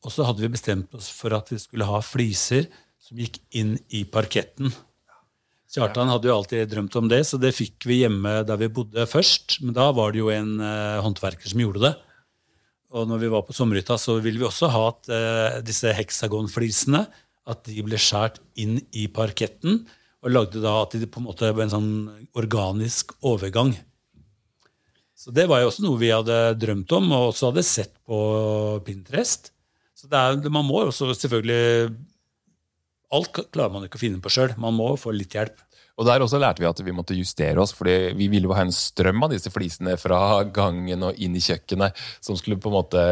Og 0.00 0.12
så 0.14 0.24
hadde 0.24 0.42
vi 0.42 0.50
bestemt 0.52 0.94
oss 0.96 1.10
for 1.12 1.36
at 1.36 1.52
vi 1.52 1.58
skulle 1.60 1.86
ha 1.88 2.00
fliser 2.04 2.70
som 3.00 3.20
gikk 3.20 3.36
inn 3.56 3.76
i 3.92 4.02
parketten. 4.08 4.72
Kjartan 5.70 6.10
hadde 6.10 6.26
jo 6.26 6.34
alltid 6.34 6.66
drømt 6.72 6.96
om 6.98 7.08
det, 7.10 7.20
så 7.28 7.38
det 7.38 7.52
fikk 7.54 7.86
vi 7.86 8.00
hjemme 8.00 8.40
der 8.46 8.58
vi 8.58 8.70
bodde 8.74 9.04
først. 9.06 9.60
Men 9.62 9.76
da 9.76 9.90
var 9.94 10.10
det 10.10 10.18
jo 10.18 10.32
en 10.34 10.56
eh, 10.58 10.98
håndverker 11.04 11.52
som 11.52 11.62
gjorde 11.62 11.84
det. 11.84 11.92
Og 12.90 13.06
når 13.06 13.20
vi 13.22 13.30
var 13.30 13.44
på 13.46 13.54
sommerhytta, 13.54 13.94
så 14.02 14.16
ville 14.18 14.40
vi 14.40 14.48
også 14.48 14.70
ha 14.72 14.82
at 14.88 15.10
eh, 15.14 15.60
disse 15.62 15.92
heksagonflisene 15.94 17.04
at 17.50 17.62
de 17.66 17.84
ble 17.86 17.98
skåret 18.02 18.40
inn 18.58 18.80
i 18.98 19.06
parketten, 19.10 19.84
og 20.20 20.34
lagde 20.34 20.60
da 20.60 20.74
at 20.82 20.98
de 20.98 21.06
på 21.08 21.22
en 21.22 21.28
måte 21.30 21.48
var 21.54 21.64
en 21.64 21.72
sånn 21.72 21.92
organisk 22.36 23.14
overgang. 23.24 23.72
Så 25.16 25.32
det 25.36 25.46
var 25.48 25.62
jo 25.62 25.70
også 25.70 25.84
noe 25.84 26.00
vi 26.00 26.10
hadde 26.12 26.36
drømt 26.60 26.92
om, 26.96 27.08
og 27.14 27.30
også 27.30 27.52
hadde 27.52 27.64
sett 27.68 27.94
på 28.08 28.18
Pinterest. 28.84 29.52
Så 29.96 30.10
det 30.10 30.18
er, 30.18 30.50
man 30.52 30.66
må 30.66 30.82
også 30.82 31.12
selvfølgelig 31.14 31.94
Alt 33.10 33.34
klarer 33.50 33.74
man 33.74 33.86
ikke 33.86 33.98
å 33.98 34.04
finne 34.04 34.22
på 34.22 34.30
sjøl. 34.32 34.54
Man 34.60 34.76
må 34.78 34.92
få 35.00 35.12
litt 35.14 35.34
hjelp. 35.34 35.58
Og 36.00 36.06
der 36.08 36.22
også 36.24 36.38
lærte 36.40 36.62
vi 36.62 36.68
at 36.68 36.78
vi 36.80 36.94
måtte 36.96 37.16
justere 37.16 37.60
oss, 37.60 37.74
fordi 37.76 38.14
vi 38.16 38.30
ville 38.32 38.48
jo 38.48 38.54
ha 38.56 38.62
en 38.64 38.72
strøm 38.72 39.20
av 39.26 39.34
disse 39.34 39.50
flisene 39.52 39.98
fra 40.00 40.40
gangen 40.48 41.04
og 41.04 41.18
inn 41.20 41.34
i 41.36 41.42
kjøkkenet, 41.44 41.98
som 42.24 42.38
skulle 42.40 42.56
på 42.56 42.70
en 42.70 42.76
måte 42.78 43.02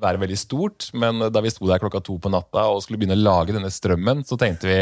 være 0.00 0.22
veldig 0.22 0.38
stort. 0.40 0.88
Men 0.96 1.26
da 1.28 1.42
vi 1.44 1.52
sto 1.52 1.68
der 1.68 1.82
klokka 1.82 2.00
to 2.06 2.16
på 2.22 2.32
natta 2.32 2.64
og 2.72 2.80
skulle 2.84 3.02
begynne 3.02 3.18
å 3.18 3.20
lage 3.20 3.52
denne 3.52 3.68
strømmen, 3.74 4.24
så 4.24 4.40
tenkte 4.40 4.70
vi 4.70 4.78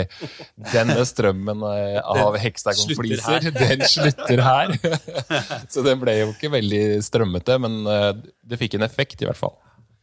denne 0.71 1.01
strømmen 1.11 1.67
eh, 1.73 1.99
av 2.07 2.39
heksagonfliser, 2.39 3.51
den 3.57 3.87
slutter 3.91 4.47
her. 4.47 4.77
Så 5.73 5.83
den 5.83 5.99
ble 5.99 6.21
jo 6.21 6.31
ikke 6.37 6.53
veldig 6.55 6.85
strømmete, 7.03 7.59
men 7.62 7.83
eh, 7.91 8.11
det 8.47 8.61
fikk 8.61 8.79
en 8.79 8.87
effekt 8.87 9.25
i 9.25 9.27
hvert 9.27 9.41
fall. 9.41 9.57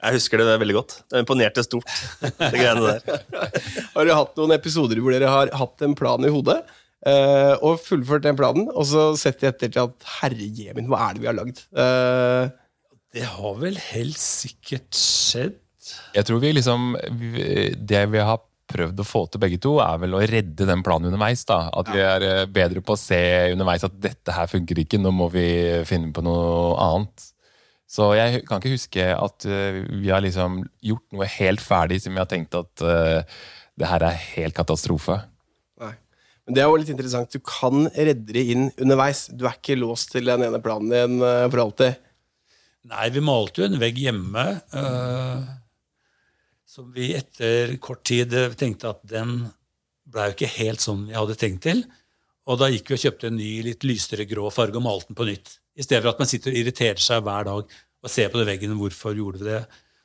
Jeg 0.03 0.17
husker 0.19 0.41
det 0.41 0.59
veldig 0.61 0.75
godt. 0.75 0.95
Det 1.11 1.21
imponerte 1.23 1.63
stort, 1.65 1.89
det 2.21 2.51
greiene 2.53 2.93
der. 2.99 3.21
Har 3.95 4.03
dere 4.07 4.17
hatt 4.19 4.39
noen 4.39 4.55
episoder 4.55 4.99
hvor 4.99 5.15
dere 5.15 5.31
har 5.31 5.51
hatt 5.55 5.83
en 5.85 5.95
plan 5.97 6.23
i 6.27 6.31
hodet, 6.33 6.59
eh, 7.07 7.53
og 7.63 7.79
fullført 7.83 8.25
den 8.25 8.37
planen, 8.39 8.67
og 8.73 8.87
så 8.89 9.11
sett 9.19 9.43
i 9.45 9.49
etter 9.49 9.71
til 9.71 9.87
at 9.87 10.07
herre 10.19 10.49
hva 10.83 11.01
er 11.07 11.15
det 11.15 11.23
vi 11.23 11.29
har 11.31 11.37
lagd? 11.39 11.63
Eh, 11.71 12.51
Det 13.13 13.27
har 13.29 13.59
vel 13.61 13.77
helt 13.93 14.19
sikkert 14.19 14.91
skjedd. 14.97 15.59
Jeg 16.15 16.25
tror 16.25 16.39
vi 16.39 16.53
liksom 16.55 16.93
Det 17.75 18.03
vi 18.09 18.21
har 18.23 18.39
prøvd 18.73 19.01
å 19.03 19.05
få 19.05 19.25
til 19.29 19.41
begge 19.43 19.59
to, 19.61 19.75
er 19.83 19.99
vel 20.01 20.15
å 20.17 20.21
redde 20.23 20.65
den 20.65 20.81
planen 20.85 21.11
underveis. 21.11 21.43
da. 21.45 21.67
At 21.75 21.91
vi 21.93 22.01
er 22.01 22.25
eh, 22.27 22.45
bedre 22.49 22.81
på 22.81 22.95
å 22.95 22.99
se 22.99 23.19
underveis 23.53 23.83
at 23.85 23.99
dette 24.01 24.33
her 24.33 24.49
funker 24.49 24.79
ikke, 24.83 24.99
nå 25.01 25.11
må 25.13 25.29
vi 25.33 25.45
finne 25.85 26.13
på 26.15 26.23
noe 26.25 26.73
annet. 26.81 27.29
Så 27.93 28.07
jeg 28.17 28.41
kan 28.47 28.61
ikke 28.61 28.73
huske 28.73 29.03
at 29.13 29.45
eh, 29.45 29.83
vi 30.01 30.09
har 30.09 30.23
liksom 30.23 30.63
gjort 30.81 31.05
noe 31.13 31.27
helt 31.35 31.61
ferdig 31.61 31.99
som 32.01 32.15
vi 32.15 32.21
har 32.21 32.29
tenkt 32.31 32.55
at 32.57 32.81
uh, 32.81 33.21
det 33.77 33.89
her 33.89 34.05
er 34.07 34.23
helt 34.33 34.57
katastrofe. 34.57 35.19
Nei. 35.81 35.91
Men 36.47 36.57
det 36.57 36.63
er 36.63 36.71
jo 36.71 36.79
litt 36.81 36.89
interessant. 36.93 37.33
Du 37.33 37.43
kan 37.45 37.85
redde 37.93 38.33
det 38.33 38.45
inn 38.49 38.65
underveis. 38.81 39.27
Du 39.29 39.45
er 39.45 39.59
ikke 39.59 39.77
låst 39.77 40.15
til 40.15 40.25
den 40.29 40.45
ene 40.47 40.61
planen 40.63 40.89
din 40.89 41.21
eh, 41.21 41.45
for 41.45 41.67
alltid. 41.67 42.01
Nei, 42.89 43.07
vi 43.15 43.23
malte 43.23 43.61
jo 43.61 43.69
en 43.69 43.79
vegg 43.79 44.01
hjemme 44.01 44.47
uh, 44.73 45.43
som 46.67 46.89
vi 46.91 47.13
etter 47.15 47.77
kort 47.79 48.01
tid 48.09 48.33
tenkte 48.59 48.89
at 48.91 49.05
den 49.07 49.37
ble 50.09 50.25
jo 50.27 50.35
ikke 50.35 50.55
helt 50.57 50.83
sånn 50.83 51.05
vi 51.07 51.15
hadde 51.15 51.37
tenkt 51.39 51.63
til. 51.69 51.85
Og 52.49 52.57
da 52.59 52.67
gikk 52.73 52.89
vi 52.89 52.97
og 52.97 53.05
kjøpte 53.05 53.29
en 53.29 53.37
ny, 53.37 53.51
litt 53.69 53.85
lysere 53.87 54.25
grå 54.27 54.49
farge 54.51 54.81
og 54.81 54.83
malte 54.89 55.13
den 55.13 55.19
på 55.21 55.29
nytt. 55.29 55.59
I 55.73 55.85
stedet 55.85 56.03
for 56.03 56.13
at 56.13 56.21
man 56.21 56.29
sitter 56.29 56.53
og 56.53 56.59
irriterer 56.59 57.01
seg 57.01 57.23
hver 57.25 57.47
dag 57.49 57.63
og 58.03 58.11
ser 58.11 58.29
på 58.29 58.39
den 58.41 58.49
veggen 58.49 58.77
hvorfor 58.77 59.15
gjorde 59.17 59.41
vi 59.41 59.49
det. 59.49 59.61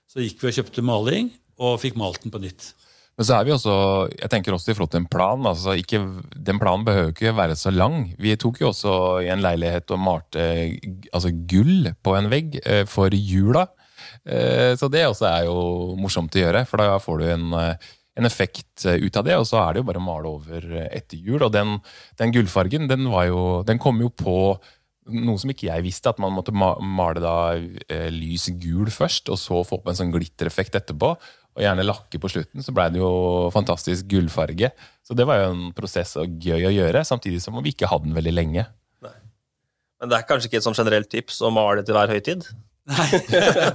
Så 0.09 0.23
gikk 0.25 0.41
vi 0.41 0.51
og 0.51 0.59
kjøpte 0.59 0.85
maling 0.87 1.33
og 1.59 1.81
fikk 1.83 1.99
malt 2.01 2.23
den 2.23 2.33
på 2.33 2.41
nytt. 2.41 2.73
Men 3.19 3.27
så 3.27 3.35
er 3.35 3.49
vi 3.49 3.51
også, 3.51 3.73
jeg 4.15 4.31
tenker 4.31 4.55
også 4.55 4.71
i 4.71 4.77
forhold 4.79 4.93
til 4.93 5.01
en 5.03 5.11
plan. 5.11 5.47
altså 5.51 5.75
ikke, 5.75 5.99
Den 6.39 6.61
planen 6.63 6.85
behøver 6.87 7.11
ikke 7.11 7.35
være 7.35 7.57
så 7.59 7.73
lang. 7.75 8.13
Vi 8.15 8.37
tok 8.39 8.61
jo 8.63 8.69
også 8.71 8.93
i 9.27 9.33
en 9.35 9.43
leilighet 9.43 9.91
og 9.91 9.99
malte 9.99 10.45
altså 11.11 11.33
gull 11.51 11.91
på 11.99 12.15
en 12.15 12.31
vegg 12.31 12.61
eh, 12.63 12.85
for 12.87 13.11
jula. 13.11 13.67
Eh, 14.23 14.77
Så 14.79 14.87
det 14.89 15.03
også 15.09 15.27
er 15.33 15.49
jo 15.51 15.97
morsomt 15.99 16.39
å 16.39 16.45
gjøre, 16.45 16.63
for 16.71 16.79
da 16.79 17.01
får 17.03 17.19
du 17.19 17.27
en, 17.35 17.49
eh, 17.59 17.91
en 18.23 18.31
effekt 18.31 18.87
ut 18.87 19.19
av 19.19 19.27
det. 19.27 19.35
Og 19.35 19.51
så 19.51 19.59
er 19.65 19.73
det 19.75 19.83
jo 19.83 19.89
bare 19.91 19.99
å 19.99 20.07
male 20.07 20.31
over 20.31 20.71
etter 20.87 21.19
jul. 21.19 21.43
Og 21.43 21.51
den, 21.53 21.75
den 22.23 22.31
gullfargen 22.39 22.87
den, 22.87 23.11
jo, 23.11 23.65
den 23.67 23.83
kom 23.83 23.99
jo 23.99 24.15
på 24.15 24.39
noe 25.13 25.41
som 25.41 25.51
ikke 25.53 25.69
jeg 25.69 25.85
visste, 25.85 26.13
at 26.13 26.21
man 26.23 26.35
måtte 26.37 26.55
male 26.55 27.23
da 27.23 27.35
eh, 27.57 28.09
lys 28.15 28.49
gul 28.61 28.91
først, 28.93 29.31
og 29.33 29.41
så 29.41 29.63
få 29.67 29.81
på 29.83 29.93
en 29.93 29.99
sånn 29.99 30.15
glittereffekt 30.15 30.79
etterpå. 30.81 31.13
Og 31.59 31.65
gjerne 31.65 31.87
lakke 31.87 32.21
på 32.23 32.31
slutten, 32.31 32.63
så 32.63 32.71
blei 32.75 32.87
det 32.95 33.01
jo 33.01 33.11
fantastisk 33.51 34.07
gullfarge. 34.13 34.71
Så 35.03 35.17
det 35.19 35.27
var 35.27 35.41
jo 35.41 35.53
en 35.55 35.65
prosess 35.75 36.15
og 36.21 36.39
gøy 36.39 36.69
å 36.69 36.75
gjøre, 36.75 37.03
samtidig 37.09 37.43
som 37.43 37.59
vi 37.65 37.73
ikke 37.75 37.91
hadde 37.91 38.07
den 38.07 38.19
veldig 38.19 38.35
lenge. 38.37 38.69
Men 39.99 40.13
det 40.13 40.21
er 40.21 40.27
kanskje 40.29 40.47
ikke 40.51 40.61
et 40.61 40.67
sånn 40.69 40.79
generelt 40.79 41.11
tips 41.11 41.41
å 41.43 41.51
male 41.51 41.83
til 41.83 41.97
hver 41.97 42.13
høytid? 42.13 42.47
Nei. 42.89 43.09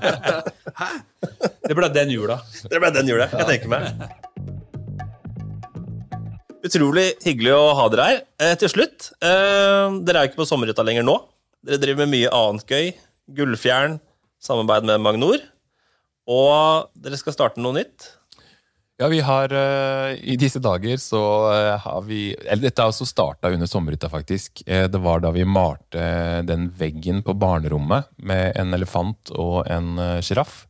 Hæ? 0.80 0.88
det 1.67 1.76
ble 1.78 1.89
den 1.93 2.13
jula. 2.13 2.39
Det 2.72 2.80
ble 2.80 2.91
den 2.96 3.12
jula, 3.12 3.28
jeg 3.34 3.50
tenker 3.50 3.74
meg. 3.74 3.89
Utrolig 6.63 7.10
hyggelig 7.26 7.52
å 7.58 7.73
ha 7.76 7.89
dere 7.91 8.04
her. 8.08 8.19
Eh, 8.39 8.54
til 8.56 8.71
slutt, 8.71 9.10
eh, 9.19 9.95
dere 10.08 10.19
er 10.19 10.28
jo 10.28 10.32
ikke 10.32 10.43
på 10.43 10.47
sommerhytta 10.47 10.86
lenger 10.88 11.04
nå. 11.04 11.17
Dere 11.63 11.80
driver 11.82 12.06
med 12.06 12.13
mye 12.15 12.32
annet 12.32 12.67
gøy. 12.67 12.93
Gullfjern, 13.36 13.99
samarbeid 14.39 14.88
med 14.88 15.02
Magnor. 15.04 15.43
Og 16.32 16.88
dere 16.95 17.19
skal 17.19 17.36
starte 17.36 17.60
noe 17.60 17.76
nytt. 17.76 18.08
Ja, 19.02 19.10
vi 19.10 19.19
har 19.26 19.52
uh, 19.52 20.13
I 20.13 20.36
disse 20.39 20.62
dager 20.63 20.99
så 21.02 21.19
uh, 21.49 21.80
har 21.82 22.04
vi 22.06 22.36
Eller 22.45 22.67
dette 22.67 22.84
har 22.84 22.91
også 22.91 23.08
starta 23.10 23.49
under 23.52 23.67
sommerhytta, 23.67 24.08
faktisk. 24.08 24.62
Uh, 24.69 24.86
det 24.88 25.02
var 25.02 25.23
da 25.23 25.32
vi 25.34 25.43
malte 25.43 26.43
den 26.47 26.69
veggen 26.78 27.23
på 27.26 27.34
barnerommet 27.36 28.08
med 28.21 28.54
en 28.56 28.71
elefant 28.78 29.34
og 29.36 29.65
en 29.67 29.97
sjiraff. 30.23 30.67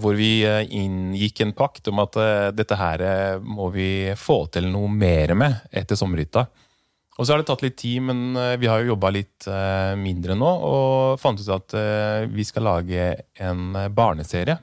Hvor 0.00 0.16
vi 0.18 0.42
eh, 0.46 0.64
inngikk 0.74 1.44
en 1.44 1.52
pakt 1.54 1.90
om 1.92 2.00
at 2.02 2.16
eh, 2.18 2.48
dette 2.56 2.78
her 2.78 3.04
eh, 3.04 3.36
må 3.38 3.68
vi 3.74 3.90
få 4.18 4.44
til 4.50 4.66
noe 4.72 4.90
mer 4.90 5.36
med 5.38 5.68
etter 5.70 5.98
sommerhytta. 5.98 6.48
Og 7.18 7.26
så 7.26 7.34
har 7.34 7.42
det 7.42 7.48
tatt 7.50 7.64
litt 7.64 7.78
tid, 7.80 8.02
men 8.06 8.38
eh, 8.38 8.56
vi 8.62 8.68
har 8.70 8.82
jo 8.82 8.92
jobba 8.92 9.10
litt 9.14 9.46
eh, 9.50 9.94
mindre 9.98 10.36
nå. 10.38 10.50
Og 10.70 11.20
fant 11.22 11.38
ut 11.38 11.54
at 11.56 11.74
eh, 11.78 12.26
vi 12.30 12.46
skal 12.46 12.66
lage 12.68 13.08
en 13.42 13.72
eh, 13.74 13.88
barneserie. 13.90 14.58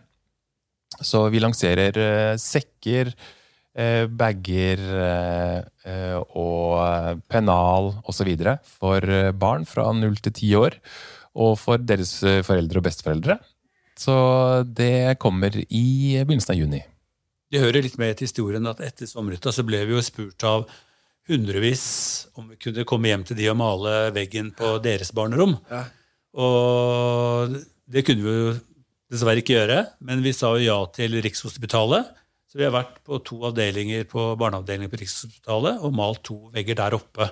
Så 0.95 1.25
vi 1.33 1.41
lanserer 1.43 1.99
eh, 1.99 2.35
sekker, 2.39 3.11
eh, 3.75 4.05
bager 4.07 4.85
eh, 5.01 5.57
eh, 5.83 6.15
og 6.15 6.79
eh, 6.85 7.11
pennal 7.27 7.91
osv. 8.07 8.31
for 8.77 9.03
eh, 9.03 9.33
barn 9.35 9.67
fra 9.67 9.89
0 9.91 10.15
til 10.23 10.31
10 10.31 10.55
år. 10.61 10.79
Og 11.35 11.57
for 11.59 11.83
deres 11.83 12.21
eh, 12.23 12.39
foreldre 12.47 12.79
og 12.79 12.87
besteforeldre. 12.87 13.39
Så 13.99 14.15
det 14.67 15.17
kommer 15.21 15.55
i 15.55 15.87
begynnelsen 16.19 16.53
av 16.55 16.59
juni. 16.59 16.81
Det 17.51 17.61
hører 17.61 17.85
litt 17.85 17.99
med 18.01 18.17
til 18.17 18.27
historien 18.27 18.67
at 18.67 18.81
etter 18.83 19.07
sommerhytta 19.07 19.53
så 19.55 19.63
ble 19.63 19.83
vi 19.87 19.95
jo 19.95 20.03
spurt 20.03 20.43
av 20.47 20.65
hundrevis 21.29 21.85
om 22.37 22.49
vi 22.51 22.59
kunne 22.61 22.85
komme 22.87 23.09
hjem 23.09 23.23
til 23.25 23.39
de 23.39 23.47
og 23.51 23.57
male 23.61 23.93
veggen 24.15 24.51
på 24.57 24.75
deres 24.83 25.13
barnerom. 25.15 25.55
Ja. 25.71 25.85
Og 26.35 27.55
det 27.87 28.03
kunne 28.05 28.25
vi 28.25 28.35
jo 28.35 28.53
dessverre 29.13 29.41
ikke 29.41 29.55
gjøre, 29.55 29.79
men 30.03 30.23
vi 30.25 30.33
sa 30.35 30.51
jo 30.57 30.65
ja 30.65 30.77
til 30.95 31.15
Rikshospitalet. 31.23 32.11
Så 32.49 32.59
vi 32.59 32.65
har 32.67 32.75
vært 32.75 33.01
på 33.05 33.19
to 33.25 33.39
avdelinger 33.47 34.05
på 34.09 34.33
barneavdelingen 34.39 34.91
på 34.91 34.99
Rikshospitalet 35.01 35.81
og 35.85 35.95
malt 35.95 36.23
to 36.27 36.39
vegger 36.55 36.77
der 36.81 36.97
oppe. 36.97 37.29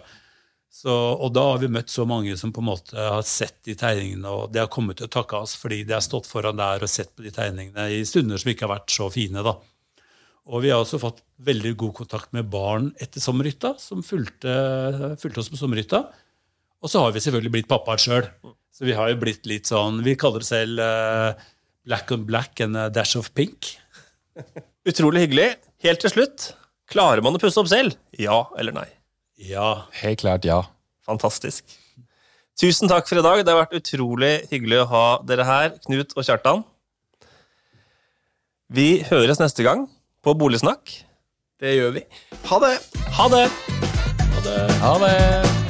Så, 0.74 0.90
og 0.92 1.30
da 1.36 1.44
har 1.52 1.60
vi 1.62 1.70
møtt 1.70 1.92
så 1.94 2.02
mange 2.10 2.34
som 2.40 2.50
på 2.54 2.64
en 2.64 2.72
måte 2.72 2.98
har 2.98 3.22
sett 3.28 3.60
de 3.68 3.76
tegningene, 3.78 4.26
og 4.26 4.56
det 4.56 4.64
har 4.64 4.72
kommet 4.74 4.98
til 4.98 5.06
å 5.06 5.14
takke 5.14 5.44
oss 5.46 5.54
fordi 5.60 5.84
de 5.86 5.94
har 5.94 6.02
stått 6.02 6.26
foran 6.26 6.58
der 6.58 6.82
og 6.82 6.90
sett 6.90 7.12
på 7.14 7.26
de 7.26 7.30
tegningene 7.36 7.86
i 7.94 8.00
stunder 8.10 8.42
som 8.42 8.50
ikke 8.50 8.66
har 8.66 8.74
vært 8.80 8.96
så 8.96 9.12
fine. 9.14 9.44
da. 9.46 9.54
Og 10.50 10.64
vi 10.66 10.72
har 10.74 10.82
også 10.82 11.00
fått 11.00 11.22
veldig 11.46 11.76
god 11.80 11.94
kontakt 12.02 12.34
med 12.34 12.50
barn 12.52 12.90
etter 13.04 13.22
sommerhytta, 13.22 13.76
som 13.80 14.02
fulgte, 14.04 14.56
fulgte 15.22 15.44
oss 15.44 15.52
på 15.54 15.62
sommerhytta. 15.62 16.02
Og 16.84 16.92
så 16.92 17.06
har 17.06 17.14
vi 17.14 17.22
selvfølgelig 17.24 17.54
blitt 17.54 17.70
pappaer 17.70 18.02
sjøl. 18.02 18.28
Så 18.74 18.90
vi 18.90 18.98
har 18.98 19.12
jo 19.12 19.20
blitt 19.22 19.46
litt 19.46 19.70
sånn 19.70 20.00
Vi 20.02 20.16
kaller 20.18 20.42
det 20.42 20.48
selv 20.50 20.82
uh, 20.82 21.38
black 21.86 22.10
on 22.16 22.26
black 22.26 22.64
and 22.66 22.80
a 22.82 22.88
dash 22.90 23.14
of 23.20 23.30
pink. 23.38 23.76
Utrolig 24.90 25.28
hyggelig. 25.28 25.52
Helt 25.86 26.02
til 26.02 26.16
slutt, 26.18 26.50
klarer 26.90 27.22
man 27.24 27.38
å 27.38 27.44
pusse 27.44 27.62
opp 27.62 27.70
selv? 27.70 27.96
Ja 28.18 28.48
eller 28.58 28.76
nei? 28.82 28.90
Ja. 29.38 29.88
Helt 30.02 30.22
klart 30.24 30.46
ja. 30.46 30.62
Fantastisk. 31.06 31.66
Tusen 32.60 32.90
takk 32.92 33.08
for 33.10 33.18
i 33.20 33.26
dag. 33.26 33.42
Det 33.42 33.54
har 33.54 33.64
vært 33.64 33.80
utrolig 33.80 34.34
hyggelig 34.52 34.84
å 34.84 34.90
ha 34.92 35.06
dere 35.26 35.48
her, 35.48 35.74
Knut 35.88 36.14
og 36.16 36.28
Kjartan. 36.28 36.64
Vi 38.74 39.04
høres 39.10 39.42
neste 39.42 39.66
gang 39.66 39.88
på 40.24 40.38
Boligsnakk. 40.38 40.96
Det 41.62 41.76
gjør 41.78 41.98
vi. 42.00 42.06
Ha 42.50 42.62
det! 42.64 42.78
Ha 43.18 43.28
det! 43.34 43.46
Ha 44.84 44.96
det! 45.06 45.63